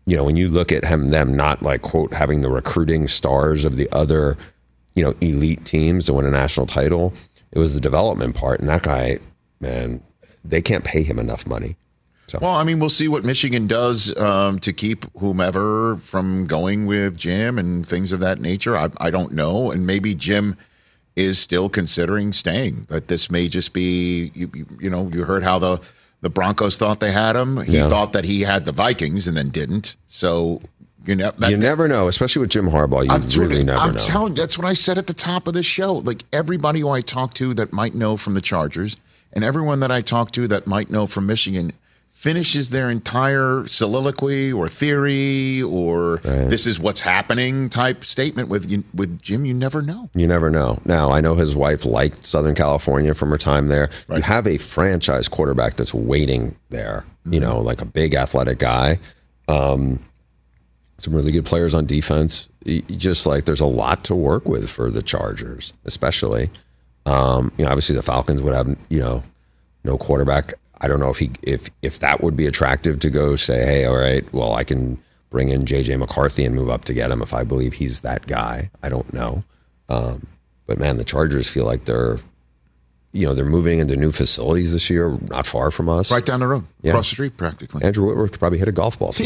[0.08, 3.66] you know, when you look at him, them not like quote having the recruiting stars
[3.66, 4.38] of the other,
[4.94, 7.12] you know, elite teams to win a national title,
[7.52, 8.58] it was the development part.
[8.58, 9.18] And that guy,
[9.60, 10.02] man,
[10.42, 11.76] they can't pay him enough money.
[12.40, 17.16] Well, I mean, we'll see what Michigan does um, to keep whomever from going with
[17.16, 18.76] Jim and things of that nature.
[18.76, 20.56] I, I don't know, and maybe Jim
[21.16, 22.86] is still considering staying.
[22.88, 25.80] That this may just be, you, you know, you heard how the
[26.20, 27.58] the Broncos thought they had him.
[27.62, 27.88] He Yeah.
[27.88, 29.96] thought that he had the Vikings and then didn't.
[30.08, 30.60] So
[31.06, 33.04] you know, that, you never know, especially with Jim Harbaugh.
[33.04, 33.98] You I'm really never I'm know.
[33.98, 35.94] telling that's what I said at the top of this show.
[35.94, 38.96] Like everybody who I talk to that might know from the Chargers,
[39.32, 41.72] and everyone that I talk to that might know from Michigan,
[42.22, 46.16] finishes their entire soliloquy or theory or
[46.48, 49.44] this is what's happening type statement with you, with Jim.
[49.44, 50.10] You never know.
[50.16, 50.80] You never know.
[50.84, 53.88] Now, I know his wife liked Southern California from her time there.
[54.12, 58.98] You have a franchise quarterback that's waiting there, you know, like a big athletic guy.
[59.46, 60.00] Um,
[60.98, 62.48] some really good players on defense.
[62.66, 66.50] Y- y- Just like there's a lot to work with for the Chargers, especially.
[67.06, 69.22] Um, you know, obviously the Falcons would have, you know,
[69.84, 70.54] no quarterback.
[70.80, 73.84] I don't know if he if if that would be attractive to go say, hey,
[73.84, 74.98] all right, well, I can
[75.30, 78.26] bring in JJ McCarthy and move up to get him if I believe he's that
[78.26, 78.70] guy.
[78.82, 79.44] I don't know.
[79.88, 80.26] Um,
[80.66, 82.18] but man, the Chargers feel like they're,
[83.12, 86.40] you know, they're moving into new facilities this year, not far from us, Right down
[86.40, 86.92] the road, Yeah.
[86.92, 87.84] across the street, practically.
[87.84, 89.12] Andrew Whitworth could probably hit a golf ball.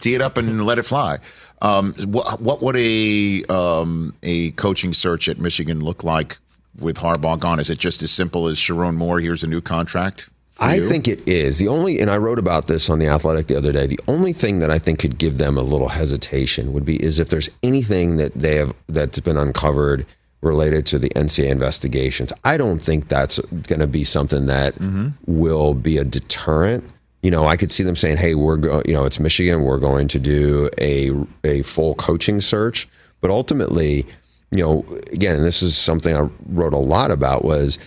[0.00, 1.18] Tee it up and let it fly.
[1.62, 6.38] Um, what, what would a um, a coaching search at Michigan look like
[6.78, 7.60] with Harbaugh gone?
[7.60, 9.20] Is it just as simple as Sherrone Moore?
[9.20, 10.30] Here's a new contract.
[10.58, 10.88] I you?
[10.88, 11.58] think it is.
[11.58, 14.32] The only, and I wrote about this on The Athletic the other day, the only
[14.32, 17.50] thing that I think could give them a little hesitation would be is if there's
[17.62, 20.06] anything that they have that's been uncovered
[20.40, 22.32] related to the NCAA investigations.
[22.44, 25.08] I don't think that's going to be something that mm-hmm.
[25.26, 26.84] will be a deterrent.
[27.22, 29.62] You know, I could see them saying, "Hey, we're go, you know, it's Michigan.
[29.62, 31.10] We're going to do a
[31.44, 32.88] a full coaching search."
[33.20, 34.06] But ultimately,
[34.50, 37.78] you know, again, this is something I wrote a lot about was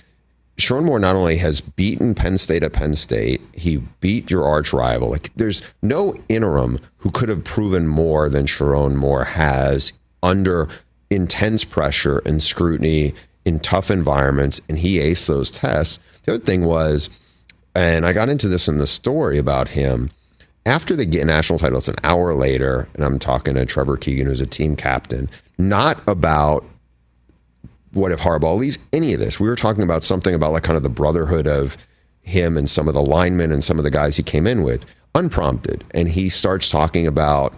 [0.58, 4.74] Sherrone Moore not only has beaten Penn State at Penn State, he beat your arch
[4.74, 5.10] rival.
[5.10, 10.68] Like there's no interim who could have proven more than Sherrone Moore has under
[11.10, 13.14] intense pressure and scrutiny
[13.46, 15.98] in tough environments, and he aced those tests.
[16.24, 17.10] The other thing was,
[17.74, 20.12] and I got into this in the story about him.
[20.66, 24.42] After the national title, it's an hour later, and I'm talking to Trevor Keegan, who's
[24.42, 26.66] a team captain, not about
[27.92, 29.40] what if Harbaugh leaves any of this.
[29.40, 31.78] We were talking about something about like kind of the brotherhood of
[32.22, 34.86] him and some of the linemen and some of the guys he came in with,
[35.16, 35.84] unprompted.
[35.94, 37.54] And he starts talking about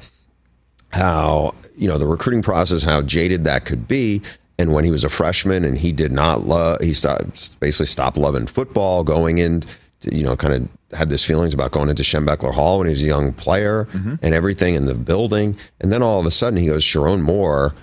[0.92, 4.22] how, you know, the recruiting process, how jaded that could be.
[4.58, 8.18] And when he was a freshman and he did not love, he stopped, basically stopped
[8.18, 9.64] loving football, going in,
[10.02, 12.92] to, you know, kind of had this feelings about going into Schembechler Hall when he
[12.92, 14.16] was a young player mm-hmm.
[14.22, 15.58] and everything in the building.
[15.80, 17.74] And then all of a sudden he goes, Sherrone Moore,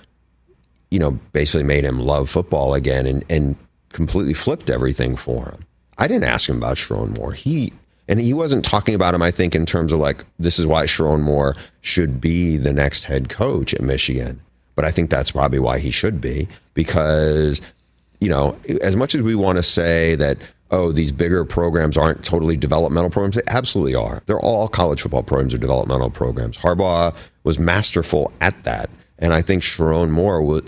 [0.91, 3.55] you know, basically made him love football again and, and
[3.93, 5.65] completely flipped everything for him.
[5.97, 7.33] I didn't ask him about Sherrone Moore.
[7.33, 7.73] He
[8.07, 10.85] and he wasn't talking about him, I think, in terms of like, this is why
[10.85, 14.41] Sherrone Moore should be the next head coach at Michigan.
[14.75, 17.61] But I think that's probably why he should be, because,
[18.19, 20.39] you know, as much as we want to say that,
[20.71, 24.23] oh, these bigger programs aren't totally developmental programs, they absolutely are.
[24.25, 26.57] They're all college football programs are developmental programs.
[26.57, 28.89] Harbaugh was masterful at that.
[29.19, 30.61] And I think Sherrone Moore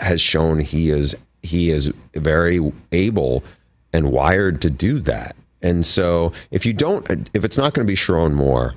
[0.00, 2.60] has shown he is he is very
[2.92, 3.44] able
[3.92, 5.36] and wired to do that.
[5.62, 8.74] And so if you don't, if it's not going to be Sherrone Moore,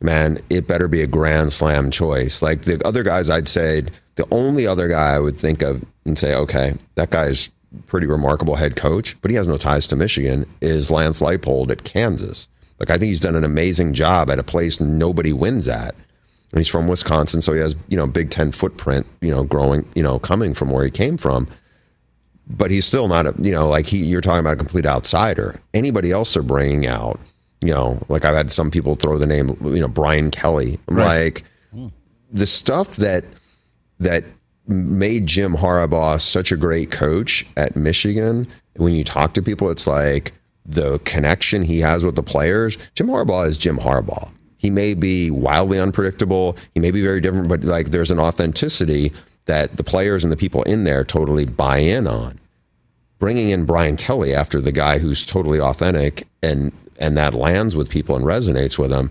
[0.00, 2.42] man, it better be a grand slam choice.
[2.42, 3.84] Like the other guys, I'd say
[4.16, 7.50] the only other guy I would think of and say, okay, that guy's
[7.86, 11.84] pretty remarkable head coach, but he has no ties to Michigan, is Lance Leipold at
[11.84, 12.48] Kansas.
[12.78, 15.94] Like I think he's done an amazing job at a place nobody wins at.
[16.52, 19.86] And he's from Wisconsin, so he has, you know, Big Ten footprint, you know, growing,
[19.94, 21.46] you know, coming from where he came from.
[22.48, 25.60] But he's still not a you know like he you're talking about a complete outsider.
[25.72, 27.20] Anybody else they're bringing out
[27.62, 30.78] you know like i've had some people throw the name you know brian kelly.
[30.88, 31.06] I'm Right.
[31.24, 31.44] like
[32.32, 33.22] the stuff that
[33.98, 34.24] that
[34.66, 39.86] made jim harbaugh such a great coach at michigan when you talk to people it's
[39.86, 40.32] like
[40.64, 42.78] the connection he has with the players.
[42.94, 47.48] Jim harbaugh is jim harbaugh he may be wildly unpredictable he may be very different
[47.48, 49.12] but like there's an authenticity
[49.46, 52.38] that the players and the people in there totally buy in on.
[53.18, 57.88] Bringing in Brian Kelly after the guy who's totally authentic and and that lands with
[57.88, 59.10] people and resonates with them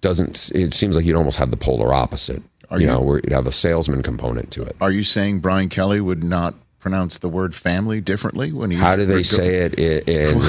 [0.00, 2.42] doesn't it seems like you'd almost have the polar opposite.
[2.70, 4.76] Are you you- know where you'd have a salesman component to it.
[4.80, 8.76] Are you saying Brian Kelly would not pronounce the word family differently when he?
[8.76, 10.42] how do they say it in, in,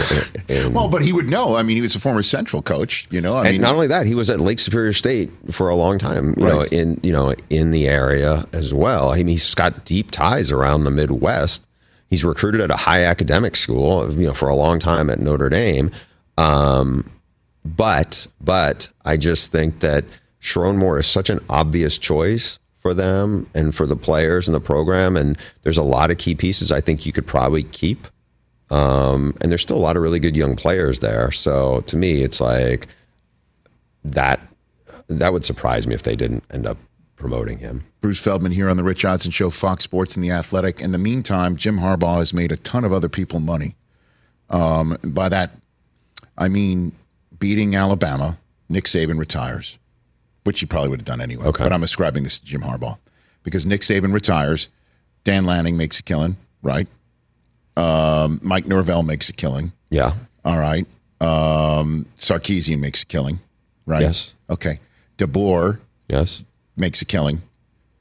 [0.48, 1.56] in Well, but he would know.
[1.56, 3.08] I mean, he was a former Central coach.
[3.12, 5.70] You know, I and mean, not only that, he was at Lake Superior State for
[5.70, 6.34] a long time.
[6.38, 9.12] You know, in you know in the area as well.
[9.12, 11.68] I mean, he's got deep ties around the Midwest.
[12.10, 14.12] He's recruited at a high academic school.
[14.12, 15.92] You know, for a long time at Notre Dame.
[16.38, 17.10] Um,
[17.64, 20.06] but but I just think that
[20.42, 24.62] Sherrone Moore is such an obvious choice for them and for the players and the
[24.62, 25.16] program.
[25.16, 28.08] And there's a lot of key pieces I think you could probably keep.
[28.70, 31.32] Um, and there's still a lot of really good young players there.
[31.32, 32.88] So to me, it's like
[34.04, 34.40] that.
[35.08, 36.78] That would surprise me if they didn't end up
[37.18, 37.84] promoting him.
[38.00, 40.80] Bruce Feldman here on the Rich Eisen Show, Fox Sports and the Athletic.
[40.80, 43.76] In the meantime, Jim Harbaugh has made a ton of other people money.
[44.50, 45.52] Um, by that,
[46.38, 46.94] I mean
[47.38, 48.38] beating Alabama.
[48.70, 49.78] Nick Saban retires,
[50.44, 51.46] which he probably would have done anyway.
[51.46, 51.64] Okay.
[51.64, 52.98] But I'm ascribing this to Jim Harbaugh
[53.44, 54.70] because Nick Saban retires.
[55.24, 56.88] Dan Lanning makes a killing, right?
[57.78, 59.72] Um, Mike Norvell makes a killing.
[59.90, 60.14] Yeah.
[60.44, 60.86] All right.
[61.20, 63.40] Um, Sarkisian makes a killing,
[63.86, 64.02] right?
[64.02, 64.34] Yes.
[64.50, 64.80] Okay.
[65.18, 66.44] DeBoer Yes.
[66.76, 67.44] makes a killing.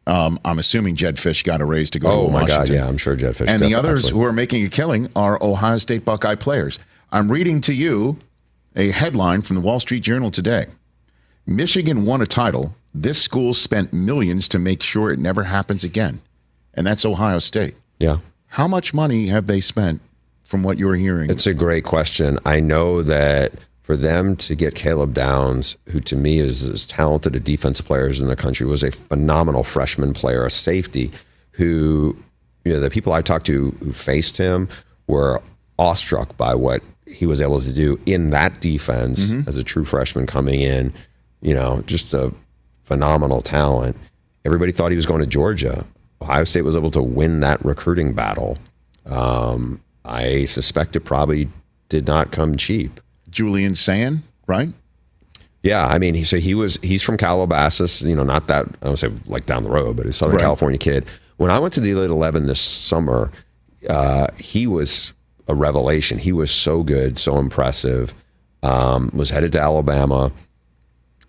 [0.06, 2.68] Um, I'm assuming Jedd Fisch got a raise to go Oh to my God!
[2.70, 3.48] Yeah, I'm sure Jedd Fisch.
[3.48, 4.18] and the others absolutely.
[4.20, 6.78] who are making a killing are Ohio State Buckeye players.
[7.12, 8.16] I'm reading to you
[8.74, 10.66] a headline from the Wall Street Journal today.
[11.46, 12.74] Michigan won a title.
[12.94, 16.20] This school spent millions to make sure it never happens again.
[16.74, 17.74] And that's Ohio State.
[17.98, 18.18] Yeah.
[18.48, 20.00] How much money have they spent
[20.42, 21.30] from what you're hearing?
[21.30, 22.38] It's a great question.
[22.44, 27.34] I know that for them to get Caleb Downs, who to me is as talented
[27.34, 31.10] a defensive player as in the country, was a phenomenal freshman player, a safety,
[31.52, 32.16] who
[32.64, 34.68] you know the people I talked to who faced him
[35.06, 35.42] were
[35.78, 39.48] awestruck by what he was able to do in that defense mm-hmm.
[39.48, 40.92] as a true freshman coming in.
[41.40, 42.32] You know, just a
[42.84, 43.96] phenomenal talent.
[44.44, 45.86] Everybody thought he was going to Georgia.
[46.22, 48.58] Ohio State was able to win that recruiting battle.
[49.06, 51.48] Um, I suspect it probably
[51.88, 53.00] did not come cheap.
[53.30, 54.70] Julian Sayin, right?
[55.62, 58.86] Yeah, I mean, he, so he was he's from Calabasas, you know, not that I
[58.86, 60.42] don't say like down the road, but a Southern Right.
[60.42, 61.04] California kid.
[61.36, 63.30] When I went to the Elite Eleven this summer,
[63.88, 65.12] uh, he was
[65.48, 66.18] a revelation.
[66.18, 68.14] He was so good, so impressive.
[68.62, 70.32] Um, was headed to Alabama,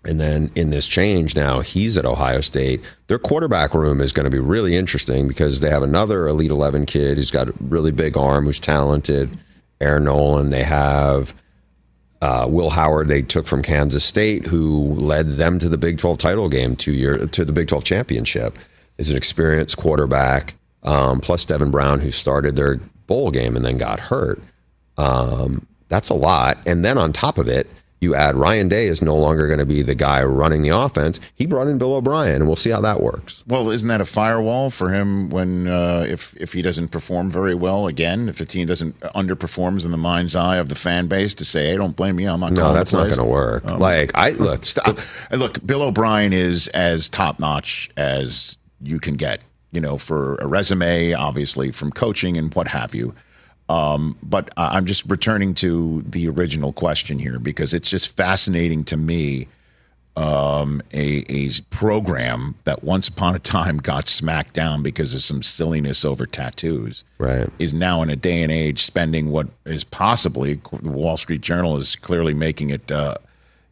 [0.04, 2.82] and then in this change now, he's at Ohio State.
[3.06, 6.86] Their quarterback room is going to be really interesting because they have another Elite Eleven
[6.86, 9.38] kid who's got a really big arm, who's talented.
[9.82, 10.52] Air Noland.
[10.52, 11.34] They have
[12.22, 16.18] uh, Will Howard they took from Kansas State, who led them to the Big 12
[16.18, 18.58] title game two year to the Big 12 championship.
[18.98, 23.78] Is an experienced quarterback, um, plus Devin Brown, who started their bowl game and then
[23.78, 24.40] got hurt.
[24.96, 26.58] Um, that's a lot.
[26.66, 27.68] And then on top of it,
[28.02, 31.20] you add Ryan Day is no longer going to be the guy running the offense.
[31.34, 33.44] He brought in Bill O'Brien, and we'll see how that works.
[33.46, 37.54] Well, isn't that a firewall for him when uh, if if he doesn't perform very
[37.54, 41.34] well again, if the team doesn't underperforms in the mind's eye of the fan base
[41.36, 43.70] to say, "Hey, don't blame me, I'm not." No, that's not going to work.
[43.70, 44.98] Um, like I look, Stop.
[45.30, 50.46] Look, Bill O'Brien is as top notch as you can get, you know, for a
[50.46, 53.14] resume, obviously from coaching and what have you.
[53.72, 58.96] Um, but I'm just returning to the original question here because it's just fascinating to
[58.96, 59.48] me.
[60.14, 65.42] Um, a, a program that once upon a time got smacked down because of some
[65.42, 67.48] silliness over tattoos right?
[67.58, 71.78] is now in a day and age spending what is possibly the Wall Street Journal
[71.78, 73.14] is clearly making it, uh,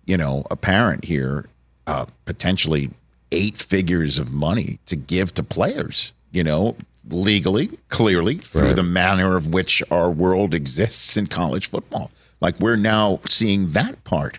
[0.07, 1.45] you know, apparent here,
[1.87, 2.89] uh, potentially
[3.33, 6.75] eight figures of money to give to players, you know,
[7.13, 8.77] legally, clearly through Right.
[8.77, 12.11] the manner of which our world exists in college football.
[12.41, 14.39] Like we're now seeing that part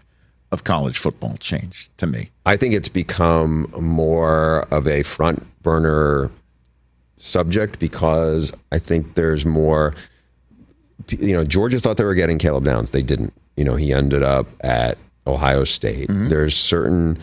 [0.51, 2.29] of college football change to me.
[2.45, 6.29] I think it's become more of a front burner
[7.17, 9.93] subject because I think there's more.
[11.09, 12.91] You know, Georgia thought they were getting Caleb Downs.
[12.91, 13.33] They didn't.
[13.57, 16.09] You know, he ended up at Ohio State.
[16.09, 16.29] Mm-hmm.
[16.29, 17.17] There's certain,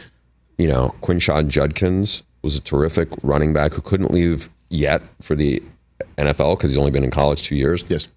[0.58, 5.62] you know, Quinshon Judkins was a terrific running back who couldn't leave yet for the
[6.16, 7.84] NFL because he's only been in college two years.
[7.88, 8.08] Yes.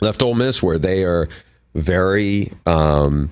[0.00, 1.28] Left Ole Miss, where they are
[1.74, 2.52] very.
[2.66, 3.30] Um,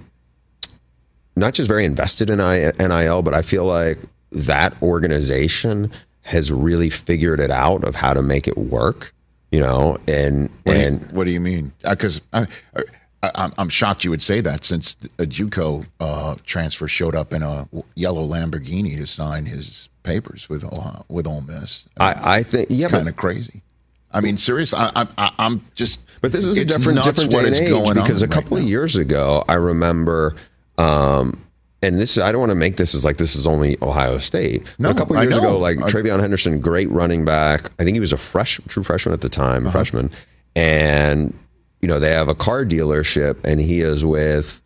[1.35, 3.99] not just very invested in NIL, but I feel like
[4.33, 5.91] that organization
[6.23, 9.15] has really figured it out of how to make it work.
[9.51, 11.73] You know, and What, and you, what do you mean?
[11.83, 12.83] Because I, I,
[13.23, 17.43] I'm, I'm shocked you would say that since a JUCO uh, transfer showed up in
[17.43, 21.87] a yellow Lamborghini to sign his papers with Ohio, with Ole Miss.
[21.99, 23.63] I, I think yeah, kind of crazy.
[24.11, 24.75] I mean, serious.
[24.75, 26.01] I, I, I, I'm just.
[26.21, 28.97] but this is a different different day and age because a couple right of years
[28.97, 30.35] ago, I remember.
[30.79, 31.39] Um,
[31.85, 34.65] and this, I don't want to make this as like this is only Ohio State.
[34.65, 37.71] But No, a couple of years ago, like I- TreVeyon Henderson, great running back.
[37.79, 39.73] I think he was a fresh, true freshman at the time, Uh-huh.
[39.73, 40.11] freshman.
[40.55, 41.35] And
[41.83, 44.63] you know, they have a car dealership, and he is with,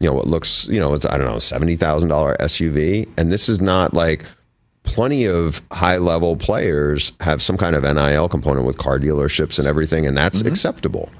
[0.00, 3.32] you know, what looks, you know, it's I don't know, seventy thousand dollar SUV, and
[3.32, 4.24] this is not like
[4.82, 9.66] plenty of high level players have some kind of NIL component with car dealerships and
[9.66, 11.10] everything, and that's acceptable.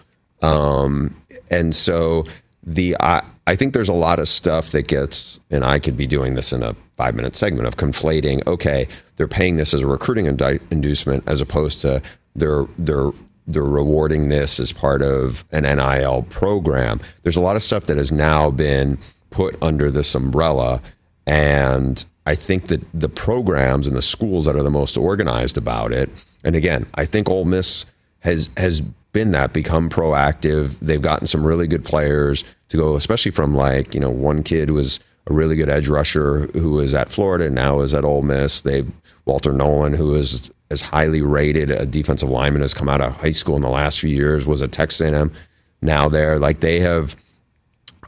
[0.42, 1.16] Um,
[1.50, 2.24] and so
[2.62, 6.06] the I, I think there's a lot of stuff that gets, and I could be
[6.06, 8.46] doing this in a five minute segment of conflating.
[8.46, 8.86] Okay,
[9.16, 12.02] they're paying this as a recruiting inducement as opposed to
[12.36, 13.10] they're they're
[13.48, 17.00] they're rewarding this as part of an NIL program.
[17.22, 18.98] There's a lot of stuff that has now been
[19.30, 20.82] put under this umbrella,
[21.26, 25.92] and I think that the programs and the schools that are the most organized about
[25.92, 26.10] it.
[26.44, 27.86] And again, I think Ole Miss
[28.20, 28.82] has has
[29.12, 30.78] been that become proactive.
[30.80, 34.70] They've gotten some really good players to go, especially from like you know one kid
[34.70, 38.22] was a really good edge rusher who was at Florida and now is at Ole
[38.22, 38.60] Miss.
[38.60, 38.84] They
[39.24, 43.30] Walter Nolen, who is as highly rated a defensive lineman, has come out of high
[43.30, 45.32] school in the last few years, was at Texas A&M.
[45.80, 47.16] Now they're like they have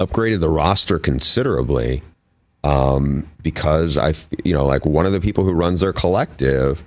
[0.01, 2.03] upgraded the roster considerably
[2.65, 6.85] um, because I, you know, like one of the people who runs their collective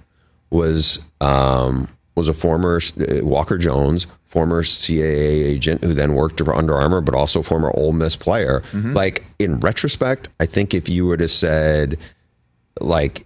[0.49, 6.55] was um, was a former uh, Walker Jones, former CAA agent who then worked for
[6.55, 8.61] Under Armour, but also former Ole Miss player.
[8.71, 8.93] Mhm.
[8.93, 11.97] Like in retrospect, I think if you were to said,
[12.79, 13.25] like,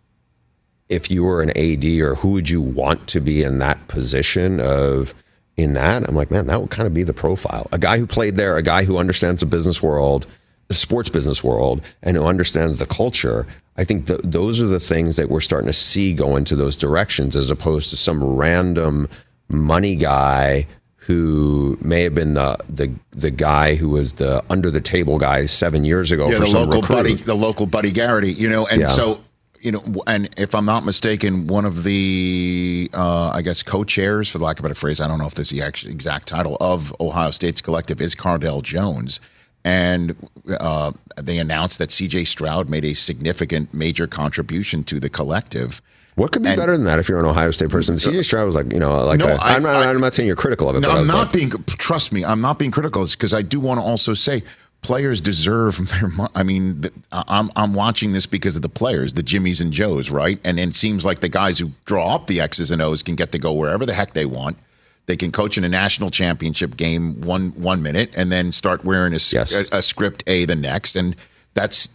[0.90, 4.60] if you were an AD or who would you want to be in that position
[4.60, 5.14] of
[5.58, 7.68] in that, I'm like, man, that would kind of be the profile.
[7.72, 10.28] A guy who played there, a guy who understands the business world,
[10.68, 13.48] the sports business world, and who understands the culture.
[13.76, 16.76] I think th- those are the things that we're starting to see go into those
[16.76, 19.08] directions as opposed to some random
[19.50, 24.82] money guy who may have been the the the guy who was the under the
[24.82, 26.96] table guy seven years ago yeah, for the some local recruit.
[26.96, 28.88] buddy, the local buddy Garrity, you know, and Yeah.
[28.88, 29.22] so
[29.62, 34.38] you know, and if I'm not mistaken, one of the uh, I guess co-chairs, for
[34.38, 36.28] the lack of a better phrase, I don't know if this is the actual exact
[36.28, 39.20] title of Ohio State's collective is Cardale Jones,
[39.64, 40.16] and
[40.60, 42.26] uh, they announced that C.J.
[42.26, 45.82] Stroud made a significant major contribution to the collective.
[46.16, 47.93] What could be And- better than that if you're an Ohio State person?
[47.95, 49.76] CJ Stroud was like, you know, like No, a, I- I'm not.
[49.76, 50.80] I- I, am not saying you're critical of it.
[50.80, 51.49] No, I'm not like, being.
[51.68, 53.03] Trust me, I'm not being critical.
[53.03, 54.43] It's because I do want to also say
[54.82, 56.12] players deserve their.
[56.36, 60.40] I mean, I'm I'm watching this because of the players, the Jimmies and Joes, right?
[60.44, 63.32] And it seems like the guys who draw up the X's and O's can get
[63.34, 64.58] to go wherever the heck they want.
[65.06, 69.14] They can coach in a national championship game one one minute and then start wearing
[69.14, 69.54] a, Yes.
[69.72, 71.16] a, a script A the next, and
[71.54, 71.90] that's.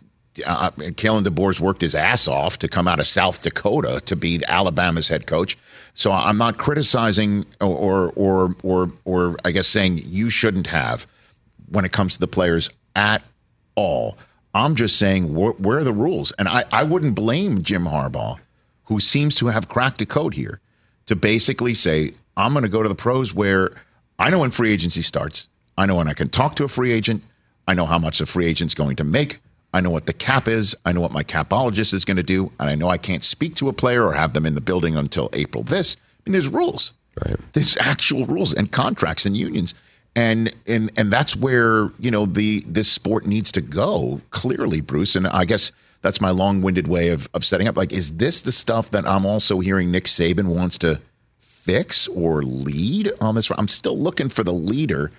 [0.47, 4.41] Uh, Kalen DeBoer's worked his ass off to come out of South Dakota to be
[4.49, 5.59] Alabama's head coach.
[5.93, 11.07] So I'm not criticizing or or or or I guess saying you shouldn't have
[11.73, 13.23] when it comes to the players at
[13.75, 14.17] all.
[14.55, 18.39] I'm just saying where, where are the rules, and I I wouldn't blame Jim Harbaugh,
[18.85, 20.61] who seems to have cracked a code here,
[21.07, 23.73] to basically say I'm going to go to the pros where
[24.19, 25.49] I know when free agency starts.
[25.77, 27.23] I know when I can talk to a free agent.
[27.67, 29.41] I know how much the free agent's going to make.
[29.75, 30.77] I know what the cap is.
[30.85, 32.53] I know what my capologist is going to do.
[32.61, 34.97] And I know I can't speak to a player or have them in the building
[34.97, 35.97] until April this.
[35.97, 36.93] I mean, there's rules.
[37.25, 37.37] Right.
[37.53, 39.75] There's actual rules and contracts and unions.
[40.15, 45.17] And and and that's where, you know, the this sport needs to go, clearly, Bruce.
[45.17, 47.77] And I guess that's my long-winded way of, of setting up.
[47.77, 51.01] Like, is this the stuff that I'm also hearing Nick Saban wants to
[51.41, 53.51] fix or lead on this?
[53.57, 55.11] I'm still looking for the leader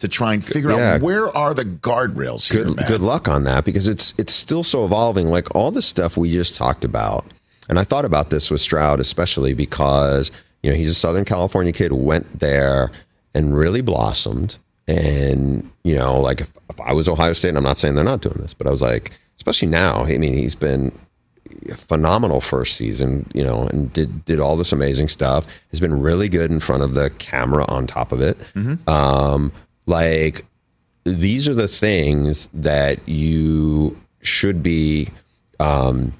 [0.00, 0.94] to try and figure Yeah.
[0.94, 4.62] out where are the guardrails here, good good luck on that because it's it's still
[4.64, 5.28] so evolving.
[5.28, 7.24] Like all the stuff we just talked about,
[7.70, 10.30] and I thought about this with Stroud especially because
[10.62, 12.90] you know he's a Southern California kid, went there
[13.34, 14.58] and really blossomed.
[14.88, 18.04] And you know, like if, if I was Ohio State, and I'm not saying they're
[18.04, 20.04] not doing this, but I was like, especially now.
[20.04, 20.92] I mean, he's been
[21.68, 25.46] a phenomenal first season, you know, and did did all this amazing stuff.
[25.70, 27.64] Has been really good in front of the camera.
[27.68, 28.36] On top of it,
[28.88, 29.52] um,
[29.86, 30.44] like
[31.04, 35.08] these are the things that you should be
[35.60, 36.12] um,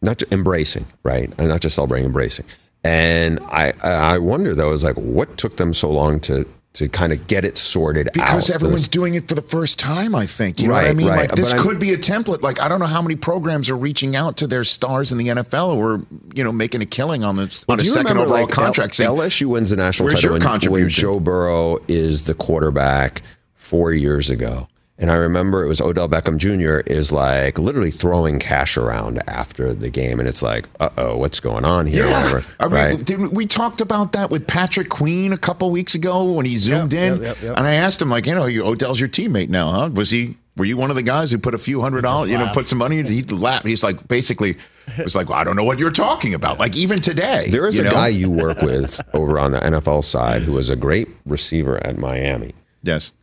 [0.00, 1.32] not embracing, right?
[1.38, 2.46] And not just celebrating, embracing.
[2.84, 7.12] And I I wonder though, is like what took them so long to to kind
[7.12, 8.14] of get it sorted out.
[8.14, 8.54] Because out?
[8.54, 10.58] everyone's doing it for the first time, I think.
[10.58, 11.06] You know what I Right, mean?
[11.08, 11.18] right.
[11.28, 12.40] Like this But I'm- could be a template.
[12.42, 15.28] Like I don't know how many programs are reaching out to their stars in the
[15.28, 16.00] NFL or
[16.34, 18.98] you know making a killing on this Well, on a second remember, overall like, contract.
[19.00, 20.88] L- saying, LSU wins the national Where's title your when, when?
[20.88, 23.22] Joe Burrow is the quarterback
[23.54, 24.66] four years ago.
[24.98, 26.88] And I remember it was Odell Beckham Jr.
[26.92, 31.40] is like literally throwing cash around after the game, and it's like, uh oh, what's
[31.40, 32.06] going on here?
[32.06, 32.22] Yeah.
[32.22, 33.04] Whatever, I mean, right?
[33.04, 36.92] didn't we talked about that with Patrick Queen a couple weeks ago when he zoomed
[36.92, 37.56] in, yep, yep, yep.
[37.56, 39.90] and I asked him like, you know, you, Odell's your teammate now, huh?
[39.92, 40.36] Was he?
[40.58, 42.68] Were you one of the guys who put a few hundred dollars, you know, put
[42.68, 42.98] some money?
[42.98, 43.06] in?
[43.06, 43.64] He laughed.
[43.64, 44.58] He's like, basically,
[45.02, 46.58] was like, well, I don't know what you're talking about.
[46.58, 47.90] Like even today, There is a know?
[47.90, 51.96] guy you work with over on the NFL side who was a great receiver at
[51.96, 52.52] Miami.
[52.82, 53.14] Yes.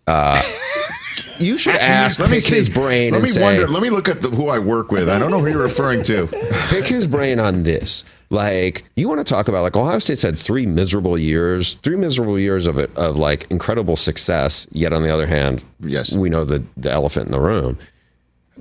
[1.39, 2.55] You should ask, Let me pick see.
[2.55, 3.67] his brain Let and me say, wonder.
[3.67, 5.09] Let me look at the, who I work with.
[5.09, 6.27] I don't know who you're referring to.
[6.69, 8.03] pick his brain on this.
[8.29, 12.37] Like, you want to talk about like Ohio State's had three miserable years, three miserable
[12.37, 14.67] years of it of like incredible success.
[14.71, 16.13] Yet on the other hand, Yes.
[16.13, 17.77] we know the the elephant in the room.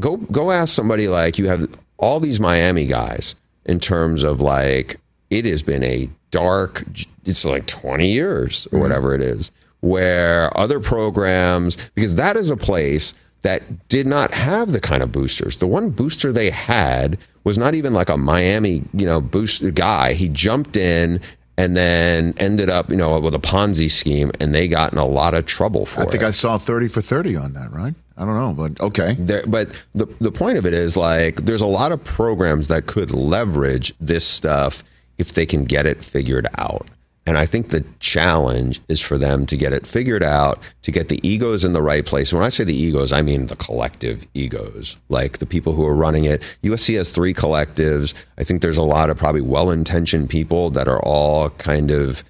[0.00, 1.68] Go go ask somebody like you have
[1.98, 3.34] all these Miami guys
[3.66, 5.00] in terms of like
[5.30, 6.84] it has been a dark
[7.24, 8.80] it's like 20 years or mm-hmm.
[8.80, 9.50] whatever it is
[9.80, 15.12] where other programs because that is a place that did not have the kind of
[15.12, 15.58] boosters.
[15.58, 20.12] The one booster they had was not even like a Miami, you know, booster guy.
[20.14, 21.20] He jumped in
[21.56, 25.06] and then ended up, you know, with a Ponzi scheme, and they got in a
[25.06, 26.04] lot of trouble for it.
[26.04, 26.10] I it.
[26.12, 27.94] think I saw 30 for 30 on that, right?
[28.16, 29.14] I don't know, but okay.
[29.18, 32.86] There, but the the point of it is like there's a lot of programs that
[32.86, 34.82] could leverage this stuff
[35.18, 36.88] if they can get it figured out.
[37.28, 41.10] And I think the challenge is for them to get it figured out, to get
[41.10, 42.32] the egos in the right place.
[42.32, 45.94] When I say the egos, I mean the collective egos, like the people who are
[45.94, 46.40] running it.
[46.62, 48.14] USC has three collectives.
[48.38, 52.24] I think there's a lot of probably well-intentioned people that are all kind of,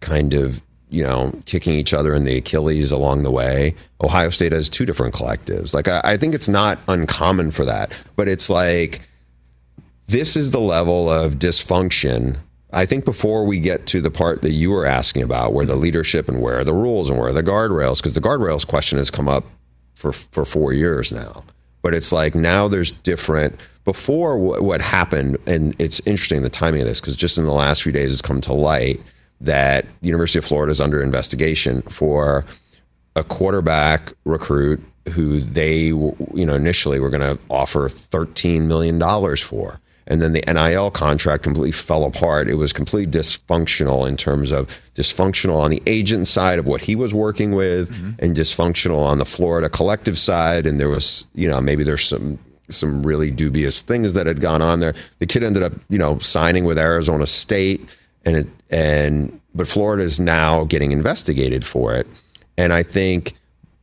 [0.00, 3.74] kind of, you know, kicking each other in the Achilles along the way.
[4.04, 5.72] Ohio State has two different collectives.
[5.72, 9.00] Like I, I think it's not uncommon for that, but it's like
[10.08, 12.36] this is the level of dysfunction
[12.72, 15.76] I think before we get to the part that you were asking about, where the
[15.76, 18.98] leadership and where are the rules and where are the guardrails, because the guardrails question
[18.98, 19.44] has come up
[19.94, 21.44] for for four years now.
[21.82, 23.56] But it's like now there's different.
[23.84, 27.52] Before what, what happened, and it's interesting the timing of this, because just in the
[27.52, 29.00] last few days it's come to light
[29.40, 32.44] that University of Florida is under investigation for
[33.16, 39.40] a quarterback recruit who they you know initially were going to offer 13 million dollars
[39.40, 42.48] for and then the NIL contract completely fell apart.
[42.48, 46.96] It was completely dysfunctional in terms of dysfunctional on the agent side of what he
[46.96, 48.12] was working with, mm-hmm.
[48.18, 50.66] and dysfunctional on the Florida collective side.
[50.66, 52.38] And there was, you know, maybe there's some
[52.68, 54.94] some really dubious things that had gone on there.
[55.18, 57.88] The kid ended up, you know, signing with Arizona State,
[58.24, 62.06] and it, and but Florida is now getting investigated for it.
[62.56, 63.34] And I think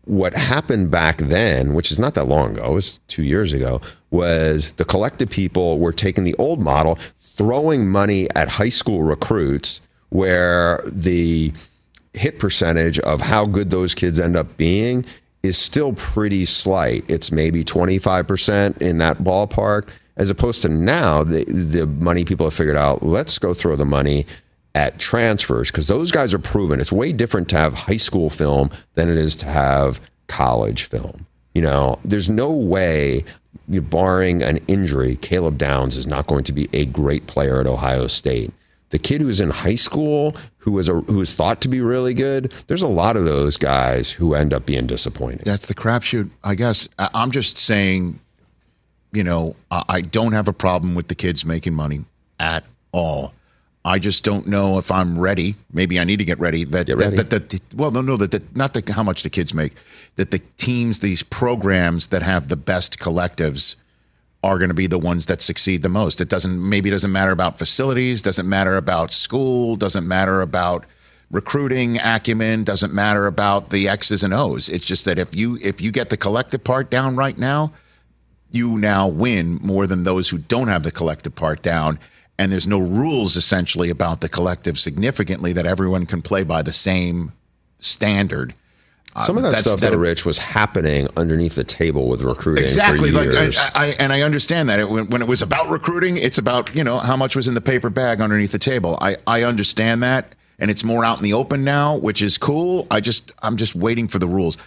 [0.10, 3.80] what happened back then, which is not that long ago, it was two years ago,
[4.10, 9.82] was the collective people were taking the old model, throwing money at high school recruits,
[10.10, 11.54] where the
[12.16, 15.06] hit percentage of how good those kids end up being
[15.44, 17.06] is still pretty slight.
[17.08, 22.56] It's maybe 25% in that ballpark, as opposed to now, the, the money people have
[22.56, 24.26] figured out, let's go throw the money
[24.76, 26.80] at transfers because those guys are proven.
[26.80, 31.26] It's way different to have high school film than it is to have college film.
[31.54, 33.26] You know, there's no way,
[33.68, 38.08] barring an injury, Caleb Downs is not going to be a great player at Ohio
[38.08, 38.54] State.
[38.92, 42.14] The kid who's in high school, who is a who is thought to be really
[42.14, 45.42] good, there's a lot of those guys who end up being disappointed.
[45.46, 46.88] That's the crapshoot, I guess.
[46.98, 48.20] I'm just saying,
[49.12, 52.06] you know, I don't have a problem with the kids making money
[52.40, 53.34] at all.
[53.90, 55.56] I just don't know if I'm ready.
[55.74, 56.64] Maybe I need to get ready.
[56.64, 57.16] That, get ready.
[57.16, 59.74] that, that, that well, no, no, that, that not the, how much the kids make.
[60.16, 63.76] That the teams, these programs that have the best collectives,
[64.44, 66.22] are going to be the ones that succeed the most.
[66.22, 70.86] It doesn't maybe it doesn't matter about facilities, doesn't matter about school, doesn't matter about
[71.32, 74.70] recruiting acumen, doesn't matter about the X's and O's.
[74.70, 77.74] It's just that if you if you get the collective part down right now,
[78.52, 81.98] you now win more than those who don't have the collective part down
[82.40, 86.72] and there's no rules essentially about the collective significantly that everyone can play by the
[86.74, 87.34] same
[87.80, 88.54] standard.
[89.16, 92.22] Uh, Some of that That's- stuff, that- though, Rich, was happening underneath the table with
[92.22, 93.30] recruiting exactly like.
[93.36, 96.74] I, I and I understand that it, when, when it was about recruiting, it's about
[96.74, 98.98] you know how much was in the paper bag underneath the table.
[99.02, 102.88] I I understand that, and it's more out in the open now, which is cool.
[102.90, 104.58] I just I'm just waiting for the rules.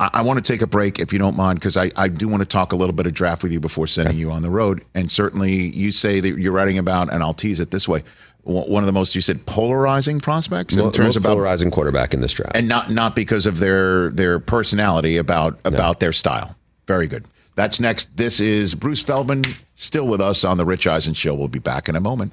[0.00, 2.26] I, I want to take a break if you don't mind, because I, I do
[2.26, 4.50] want to talk a little bit of draft with you before sending you on the
[4.50, 4.84] road.
[4.94, 8.02] And certainly, you say that you're writing about, and I'll tease it this way:
[8.42, 12.14] one of the most you said polarizing prospects in Mo- terms most about polarizing quarterback
[12.14, 12.56] in this draft.
[12.56, 16.56] and not not because of their their personality about about their style.
[16.86, 17.26] Very good.
[17.54, 18.16] That's next.
[18.16, 19.44] This is Bruce Feldman
[19.76, 21.34] still with us on the Rich Eisen show.
[21.34, 22.32] We'll be back in a moment.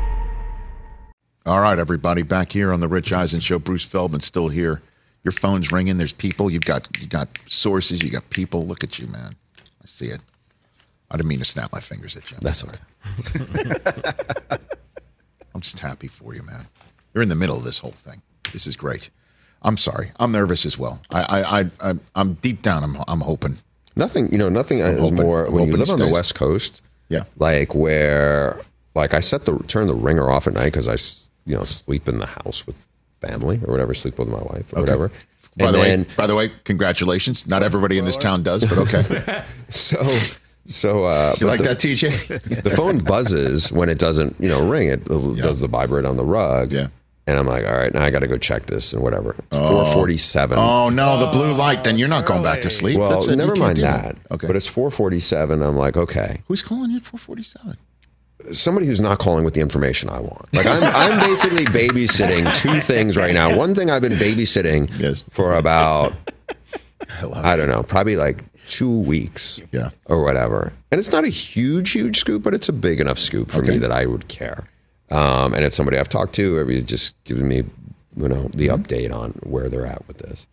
[1.45, 3.57] All right, everybody, back here on the Rich Eisen Show.
[3.57, 4.81] Bruce Feldman still here.
[5.23, 5.97] Your phone's ringing.
[5.97, 6.51] There's people.
[6.51, 8.03] You've got you got sources.
[8.03, 8.65] You got people.
[8.65, 9.35] Look at you, man.
[9.57, 10.19] I see it.
[11.09, 12.37] I didn't mean to snap my fingers at you.
[12.41, 12.77] That's okay.
[15.53, 16.67] I'm just happy for you, man.
[17.13, 18.21] You're in the middle of this whole thing.
[18.53, 19.09] This is great.
[19.63, 20.11] I'm sorry.
[20.19, 21.01] I'm nervous as well.
[21.11, 21.43] I,
[21.81, 22.83] I, I, I'm deep down.
[22.83, 23.57] I'm, I'm hoping.
[23.95, 26.07] Nothing, you know, nothing is hoping- more I'm when you live on the.
[26.07, 26.81] West Coast.
[27.09, 27.25] Yeah.
[27.37, 28.61] like where,
[28.95, 30.95] like I set the turn the ringer off at night because I,
[31.45, 32.87] you know, sleep in the house with
[33.19, 34.81] family or whatever, sleep with my wife or Okay.
[34.81, 35.11] whatever.
[35.57, 37.47] By And the then, way, by the way, congratulations.
[37.47, 39.43] Not everybody in this town does, but okay.
[39.69, 40.01] so,
[40.65, 42.61] so uh, You like the- that, TJ?
[42.63, 44.87] the phone buzzes when it doesn't, you know, ring.
[44.87, 46.71] It does the vibrate on the rug.
[46.71, 46.87] Yeah.
[47.27, 49.35] And I'm like, all right, now I got to go check this and whatever.
[49.51, 50.57] It's 447.
[50.57, 51.83] Oh no, the blue light.
[51.83, 52.97] Then you're not going back to sleep.
[52.97, 54.17] Well, That's never mind do that.
[54.31, 54.47] Okay.
[54.47, 55.61] But it's 447.
[55.61, 56.41] I'm like, okay.
[56.47, 57.77] Who's calling you at 447?
[58.51, 60.53] Somebody who's not calling with the information I want.
[60.53, 63.55] Like I'm, I'm basically babysitting two things right now.
[63.55, 65.23] One thing I've been babysitting Yes.
[65.29, 66.13] for about,
[67.33, 69.59] I don't know, probably like two weeks.
[69.71, 69.89] Yeah.
[70.05, 70.73] Or whatever.
[70.91, 73.77] And it's not a huge, huge scoop, but it's a big enough scoop for me
[73.77, 74.65] that I would care.
[75.09, 76.59] Um, and it's somebody I've talked to.
[76.59, 77.63] Every just giving me,
[78.15, 78.81] you know, the Mm-hmm.
[78.81, 80.47] update on where they're at with this.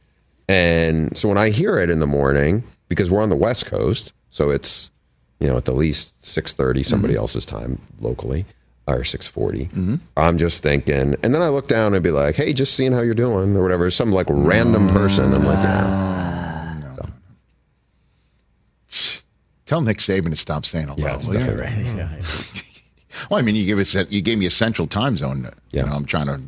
[0.48, 4.12] And so when I hear it in the morning, because we're on the West Coast,
[4.30, 4.90] so it's
[5.40, 7.20] you know at the least six thirty somebody Mm-hmm.
[7.20, 8.44] else's time locally,
[8.86, 9.96] or six mm-hmm.
[10.16, 13.00] I'm just thinking, and then I look down and be like, "Hey, just seeing how
[13.00, 13.90] you're doing," or whatever.
[13.90, 14.96] Some like random mm-hmm.
[14.96, 15.32] person.
[15.32, 16.18] I'm like, "Yeah, ah,
[19.66, 20.96] Tell Nick Saban to stop saying hello.
[20.98, 21.44] yeah, it's will you?
[21.44, 22.22] definitely
[23.30, 25.50] Well, I mean, you give us you gave me a central time zone.
[25.70, 25.82] Yeah.
[25.82, 26.40] You know, I'm trying to,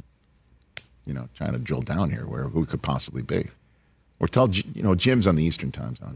[1.05, 3.49] you know, trying to drill down here where who could possibly be.
[4.21, 6.15] Or tell you know Jim's on the Eastern time zone.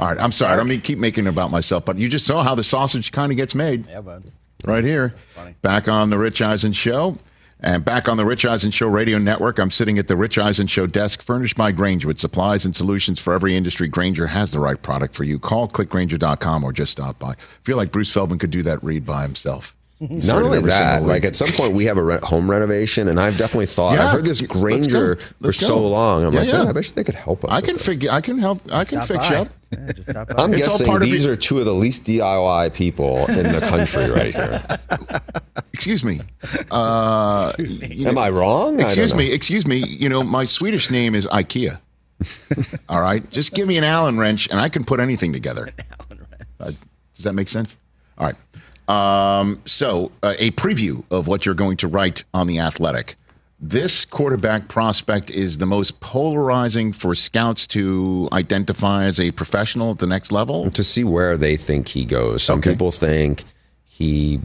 [0.00, 0.54] All right, I'm sorry.
[0.54, 3.12] I don't mean keep making it about myself, but you just saw how the sausage
[3.12, 3.86] kind of gets made.
[3.86, 4.24] Yeah, bud.
[4.64, 5.14] right here.
[5.60, 7.18] Back on the Rich Eisen Show.
[7.64, 10.66] And back on the Rich Eisen Show radio network, I'm sitting at the Rich Eisen
[10.66, 13.86] Show desk, furnished by Grainger with supplies and solutions for every industry.
[13.86, 15.38] Grainger has the right product for you.
[15.38, 17.30] Call clickgrainger.com or just stop by.
[17.30, 19.76] I feel like Bruce Feldman could do that read by himself.
[20.08, 23.20] He's Not only that, like at some point we have a re- home renovation, and
[23.20, 25.20] I've definitely thought Yeah, I've heard this let's Grainger go.
[25.22, 26.24] for Let's so long.
[26.24, 26.58] I'm Yeah, like, yeah.
[26.58, 27.50] "Man, I bet they could help us.
[27.52, 28.10] I can this." figure.
[28.10, 28.60] I can help.
[28.72, 29.30] I can fix by.
[29.30, 29.48] you up.
[29.70, 30.42] Yeah, just stop by.
[30.42, 34.10] I'm It's guessing these your- are two of the least DIY people in the country
[34.10, 34.62] right here.
[35.72, 36.20] Excuse me.
[36.70, 38.80] Uh, you Am I wrong?
[38.80, 39.18] Excuse know.
[39.18, 39.32] me.
[39.32, 39.78] Excuse me.
[39.78, 41.78] You know, my Swedish name is IKEA.
[42.88, 43.28] All right.
[43.30, 45.70] Just give me an Allen wrench and I can put anything together.
[46.60, 46.72] Uh,
[47.14, 47.76] does that make sense?
[48.18, 48.34] All right.
[48.88, 53.16] Um, so, uh, a preview of what you're going to write on The Athletic.
[53.64, 59.98] This quarterback prospect is the most polarizing for scouts to identify as a professional at
[59.98, 60.68] the next level.
[60.70, 62.42] to see where they think he goes.
[62.42, 62.70] Some Okay.
[62.70, 63.44] people think
[63.84, 64.40] he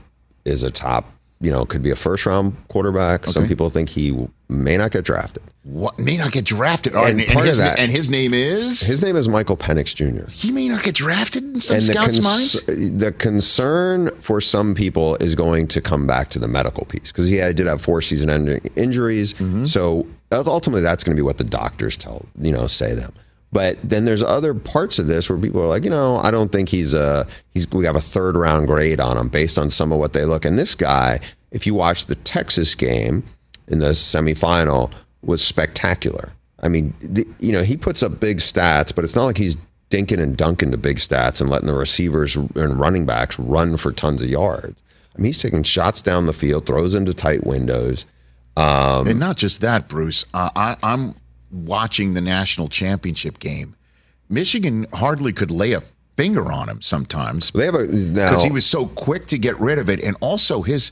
[0.45, 3.25] is a top, you know, could be a first round quarterback.
[3.25, 5.43] Some people think he may not get drafted.
[5.63, 6.95] What may not get drafted?
[6.95, 8.79] All right, And and, part of his, that- and his name is.
[8.79, 10.29] His name is Michael Penix Jr.
[10.31, 12.97] he may not get drafted in some and the, scouts' cons- minds.
[12.97, 17.27] the concern for some people is going to come back to the medical piece because
[17.27, 19.33] he had, did have four season ending injuries.
[19.33, 19.65] Mm-hmm.
[19.65, 23.13] So ultimately, that's going to be what the doctors tell you know say them.
[23.51, 26.51] But then there's other parts of this where people are like, you know, I don't
[26.51, 29.91] think he's a he's we have a third round grade on him based on some
[29.91, 30.43] of what they look.
[30.43, 31.19] And this guy,
[31.51, 33.23] if you watch the Texas game
[33.67, 34.91] in the semifinal,
[35.21, 36.33] was spectacular.
[36.59, 39.57] I mean, the, you know, he puts up big stats, but it's not like he's
[39.89, 43.91] dinking and dunking to big stats and letting the receivers and running backs run for
[43.91, 44.81] tons of yards.
[45.15, 48.05] I mean, he's taking shots down the field, throws into tight windows.
[48.55, 50.25] Um, and not just that, Bruce.
[50.33, 51.15] Uh, I, I'm
[51.51, 53.75] watching the national championship game.
[54.29, 55.83] Michigan hardly could lay a
[56.17, 59.79] finger on him sometimes they have a because he was so quick to get rid
[59.79, 60.91] of it, and also his.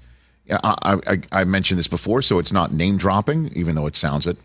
[0.49, 4.27] I, I, I mentioned this before, so it's not name dropping, even though it sounds
[4.27, 4.37] it.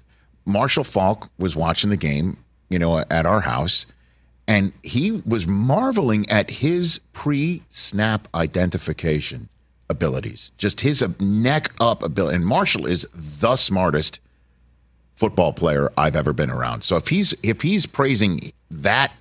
[0.46, 2.38] Marshall Faulk was watching the game,
[2.70, 3.84] you know, at our house,
[4.48, 9.50] and he was marveling at his pre-snap identification
[9.90, 12.36] abilities, just his neck up ability.
[12.36, 14.20] And Marshall is the smartest
[15.20, 16.82] football player I've ever been around.
[16.82, 19.12] So if he's if he's praising that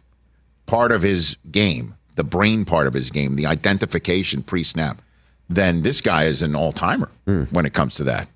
[0.65, 5.01] part of his game, the brain part of his game, the identification pre-snap,
[5.49, 7.43] then this guy is an all-timer hmm.
[7.51, 8.29] when it comes to that.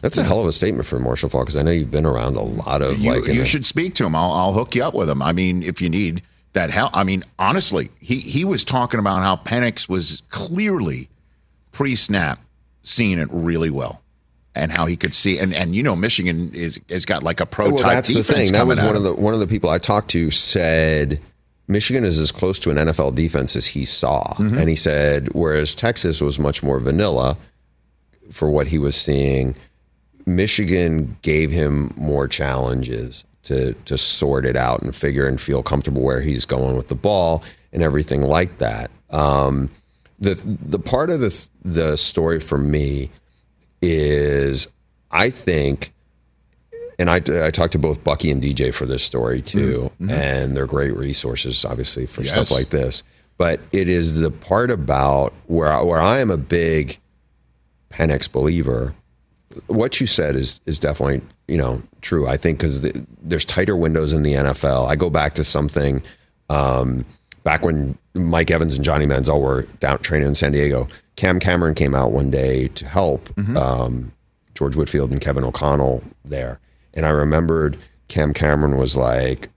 [0.00, 2.36] that's a hell of a statement for Marshall Faulk because I know you've been around
[2.36, 3.26] a lot of You, like.
[3.26, 4.14] you should speak to him.
[4.14, 5.22] I'll, I'll hook you up with him.
[5.22, 6.22] I mean, if you need
[6.52, 6.96] that help.
[6.96, 11.08] I mean, honestly, he he was talking about how Penix was clearly
[11.72, 12.40] pre-snap
[12.82, 14.02] seeing it really well.
[14.56, 17.46] And how he could see, and, and you know, Michigan is has got like a
[17.46, 18.52] pro well, type that's the defense thing.
[18.52, 21.20] That was one of the one of the people I talked to said
[21.68, 24.34] Michigan is as close to an NFL defense as he saw.
[24.38, 27.36] And he said, whereas Texas was much more vanilla
[28.30, 29.54] for what he was seeing,
[30.26, 36.02] Michigan gave him more challenges to to sort it out and figure and feel comfortable
[36.02, 37.42] where he's going with the ball
[37.72, 38.90] and everything like that.
[39.10, 39.70] Um,
[40.18, 43.10] the the part of the the story for me
[43.82, 44.68] is
[45.10, 45.92] I think,
[46.98, 50.10] and I, I talked to both Bucky and DJ for this story too, Mhm.
[50.10, 52.30] and they're great resources, obviously, for Yes.
[52.30, 53.02] stuff like this.
[53.38, 56.98] But it is the part about where I, where I am a big
[57.90, 58.94] Penix believer.
[59.68, 62.26] What you said is is definitely you know true.
[62.26, 64.86] I think because the, there's tighter windows in the NFL.
[64.88, 66.02] I go back to something
[66.50, 67.04] um,
[67.44, 70.88] back when Mike Evans and Johnny Manziel were down training in San Diego.
[71.16, 74.12] Cam Cameron came out one day to help um,
[74.54, 76.60] George Whitfield and Kevin O'Connell there,
[76.94, 79.48] and I remembered Cam Cameron was like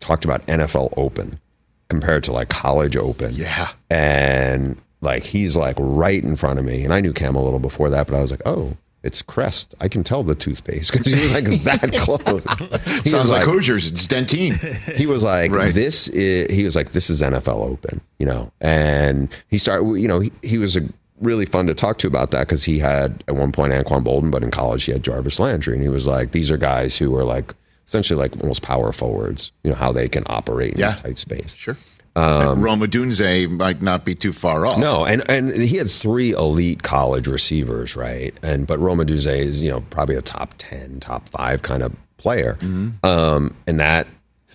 [0.00, 1.40] talked about NFL Open
[1.88, 3.34] compared to like college open.
[3.34, 3.70] Yeah.
[3.90, 6.84] And like he's like right in front of me.
[6.84, 9.74] And I knew Cam a little before that, but I was like, oh, it's Crest.
[9.80, 12.20] I can tell the toothpaste because he was like that close.
[13.04, 13.90] He Sounds was like, Hoosiers.
[13.92, 14.52] It's Dentyne.
[14.96, 15.72] he was like, Right.
[15.72, 18.50] this is, he was like, this is NFL Open, you know?
[18.60, 20.80] And he started, you know, he, he was a,
[21.20, 24.30] really fun to talk to about that because he had at one point Anquan Boldin,
[24.30, 25.74] but in college he had Jarvis Landry.
[25.74, 27.52] And he was like, these are guys who are like
[27.88, 30.90] essentially like almost power forwards, you know, how they can operate in Yeah.
[30.92, 31.54] this tight space.
[31.56, 31.76] Sure.
[32.16, 34.78] Um, Rome Odunze might not be too far off.
[34.78, 38.34] no, and and he had three elite college receivers, right?
[38.42, 41.94] And but Rome Odunze is you know probably a top ten, top five kind of
[42.16, 43.06] player, Mm-hmm.
[43.06, 44.06] um, and that.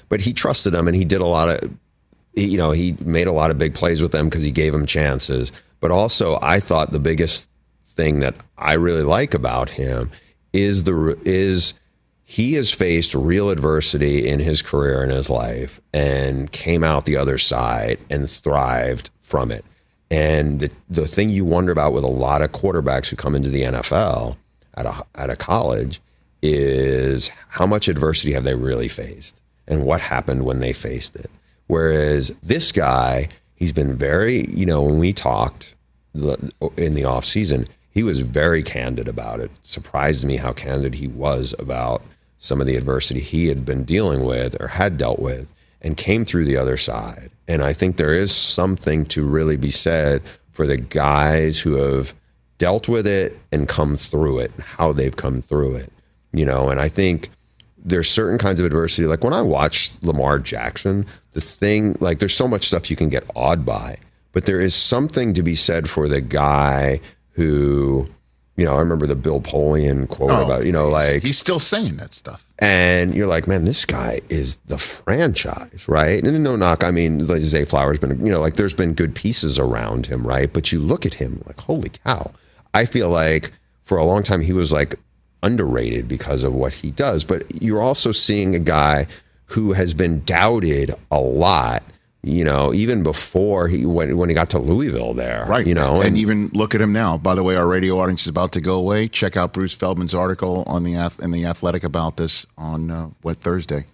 [0.10, 1.72] But he trusted them, and he did a lot of,
[2.36, 4.86] you know, he made a lot of big plays with them because he gave them
[4.86, 5.52] chances.
[5.80, 7.50] But also, I thought the biggest
[7.96, 10.12] thing that I really like about him
[10.52, 11.74] is the is
[12.34, 17.16] he has faced real adversity in his career and his life and came out the
[17.16, 19.64] other side and thrived from it.
[20.10, 23.52] And the, the thing you wonder about with a lot of quarterbacks who come into
[23.52, 24.36] the NFL
[24.74, 26.02] at a, at a college
[26.42, 31.30] is how much adversity have they really faced and what happened when they faced it.
[31.68, 35.76] Whereas this guy, he's been very, you know, when we talked
[36.16, 39.52] in the off season, he was very candid about it.
[39.62, 42.02] Surprised me how candid he was about
[42.44, 46.26] some of the adversity he had been dealing with or had dealt with and came
[46.26, 47.32] through the other side.
[47.48, 50.22] And I think there is something to really be said
[50.52, 52.14] for the guys who have
[52.58, 55.92] dealt with it and come through it, how they've come through it.
[56.34, 57.30] You know, and I think
[57.78, 59.08] there's certain kinds of adversity.
[59.08, 63.08] Like when I watch Lamar Jackson, the thing, like there's so much stuff you can
[63.08, 63.96] get awed by,
[64.34, 67.00] but there is something to be said for the guy
[67.32, 68.10] who,
[68.56, 71.60] you know, I remember the Bill Polian quote Oh, about, you know, like He's still
[71.60, 72.46] saying that stuff.
[72.60, 76.24] and you're like, man, this guy is the franchise, right?
[76.24, 79.16] And no knock, I mean, like Zay Flowers been, you know, like there's been good
[79.16, 80.52] pieces around him, right?
[80.52, 82.32] But you look at him like, holy cow.
[82.74, 83.52] I feel like
[83.82, 84.96] for a long time he was like
[85.42, 87.24] underrated because of what he does.
[87.24, 89.08] But you're also seeing a guy
[89.46, 91.84] who has been doubted a lot,
[92.24, 95.46] you know, even before he when when he got to Louisville there.
[95.46, 95.68] Right.
[95.68, 97.18] You know, and, even look at him now.
[97.18, 99.10] By the way, our radio audience is about to go away.
[99.10, 103.38] Check out Bruce Feldman's article on the in the Athletic about this on uh, what
[103.38, 103.86] Thursday.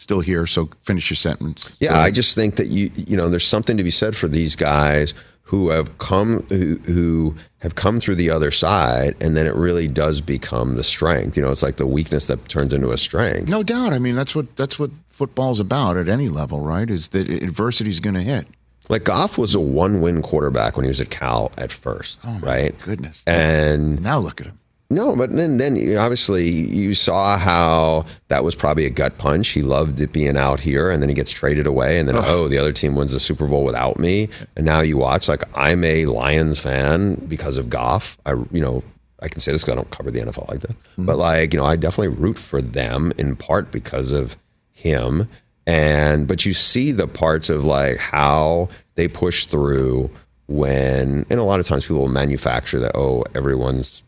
[0.00, 1.72] Still here, so finish your sentence.
[1.80, 4.54] Yeah, I just think that you you know there's something to be said for these
[4.54, 9.54] guys who have come who, who have come through the other side, and then it
[9.56, 11.36] really does become the strength.
[11.36, 13.48] You know, it's like the weakness that turns into a strength.
[13.48, 13.92] No doubt.
[13.92, 16.88] I mean, that's what that's what football's about at any level, right?
[16.88, 18.46] Is that adversity's going to hit.
[18.88, 22.78] Like Goff was a one-win quarterback when he was at Cal at first, Oh, right?
[22.80, 23.22] Goodness.
[23.26, 24.57] And now look at him.
[24.90, 29.48] No, but then then obviously you saw how that was probably a gut punch.
[29.48, 32.24] He loved it being out here, and then he gets traded away, and then Ugh.
[32.26, 35.28] oh, the other team wins the Super Bowl without me, and now you watch.
[35.28, 38.16] Like I'm a Lions fan because of Goff.
[38.24, 38.82] I you know
[39.20, 41.04] I can say this because I don't cover the NFL like that, hmm.
[41.04, 44.38] but like you know I definitely root for them in part because of
[44.72, 45.28] him.
[45.66, 50.10] And but you see the parts of like how they push through
[50.46, 52.92] when, and a lot of times people will manufacture that.
[52.94, 54.02] Oh, everyone's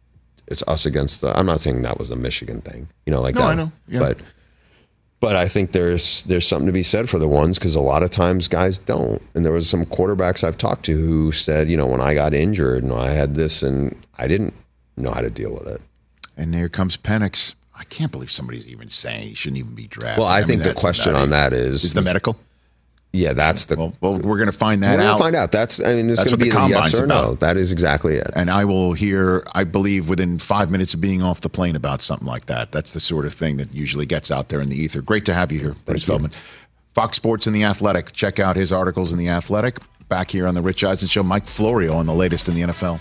[0.51, 1.37] it's us against the.
[1.39, 3.49] I'm not saying that was a Michigan thing, you know, like No, that.
[3.49, 3.73] I know.
[3.89, 4.01] Yeah.
[4.01, 4.23] But
[5.21, 8.03] but I think there's there's something to be said for the ones because a lot
[8.03, 9.23] of times guys don't.
[9.35, 12.35] And there was some quarterbacks I've talked to who said, you know, when I got
[12.35, 14.55] injured and I had this and I didn't
[14.97, 15.81] know how to deal with it.
[16.37, 17.55] And there comes Penix.
[17.75, 20.21] I can't believe somebody's even saying he shouldn't even be drafted.
[20.21, 22.37] Well, I, mean, think the question on that is is the medical.
[23.13, 23.77] Yeah, that's the.
[23.77, 25.13] Well, well we're going to find that we're out.
[25.13, 25.53] gonna find out.
[25.53, 27.35] That's I mean, it's going to what the be yes or no.
[27.35, 28.29] That is exactly it.
[28.37, 32.03] And I will hear, I believe, within five minutes of being off the plane about
[32.03, 32.71] something like that.
[32.71, 35.03] That's the sort of thing that usually gets out there in the ether.
[35.03, 36.31] Great to have you here, Bruce Feldman.
[36.95, 38.13] Fox Sports and The Athletic.
[38.13, 39.79] Check out his articles in The Athletic.
[40.09, 43.01] Back here on The Rich Eisen Show, Mike Florio on the latest in the NFL.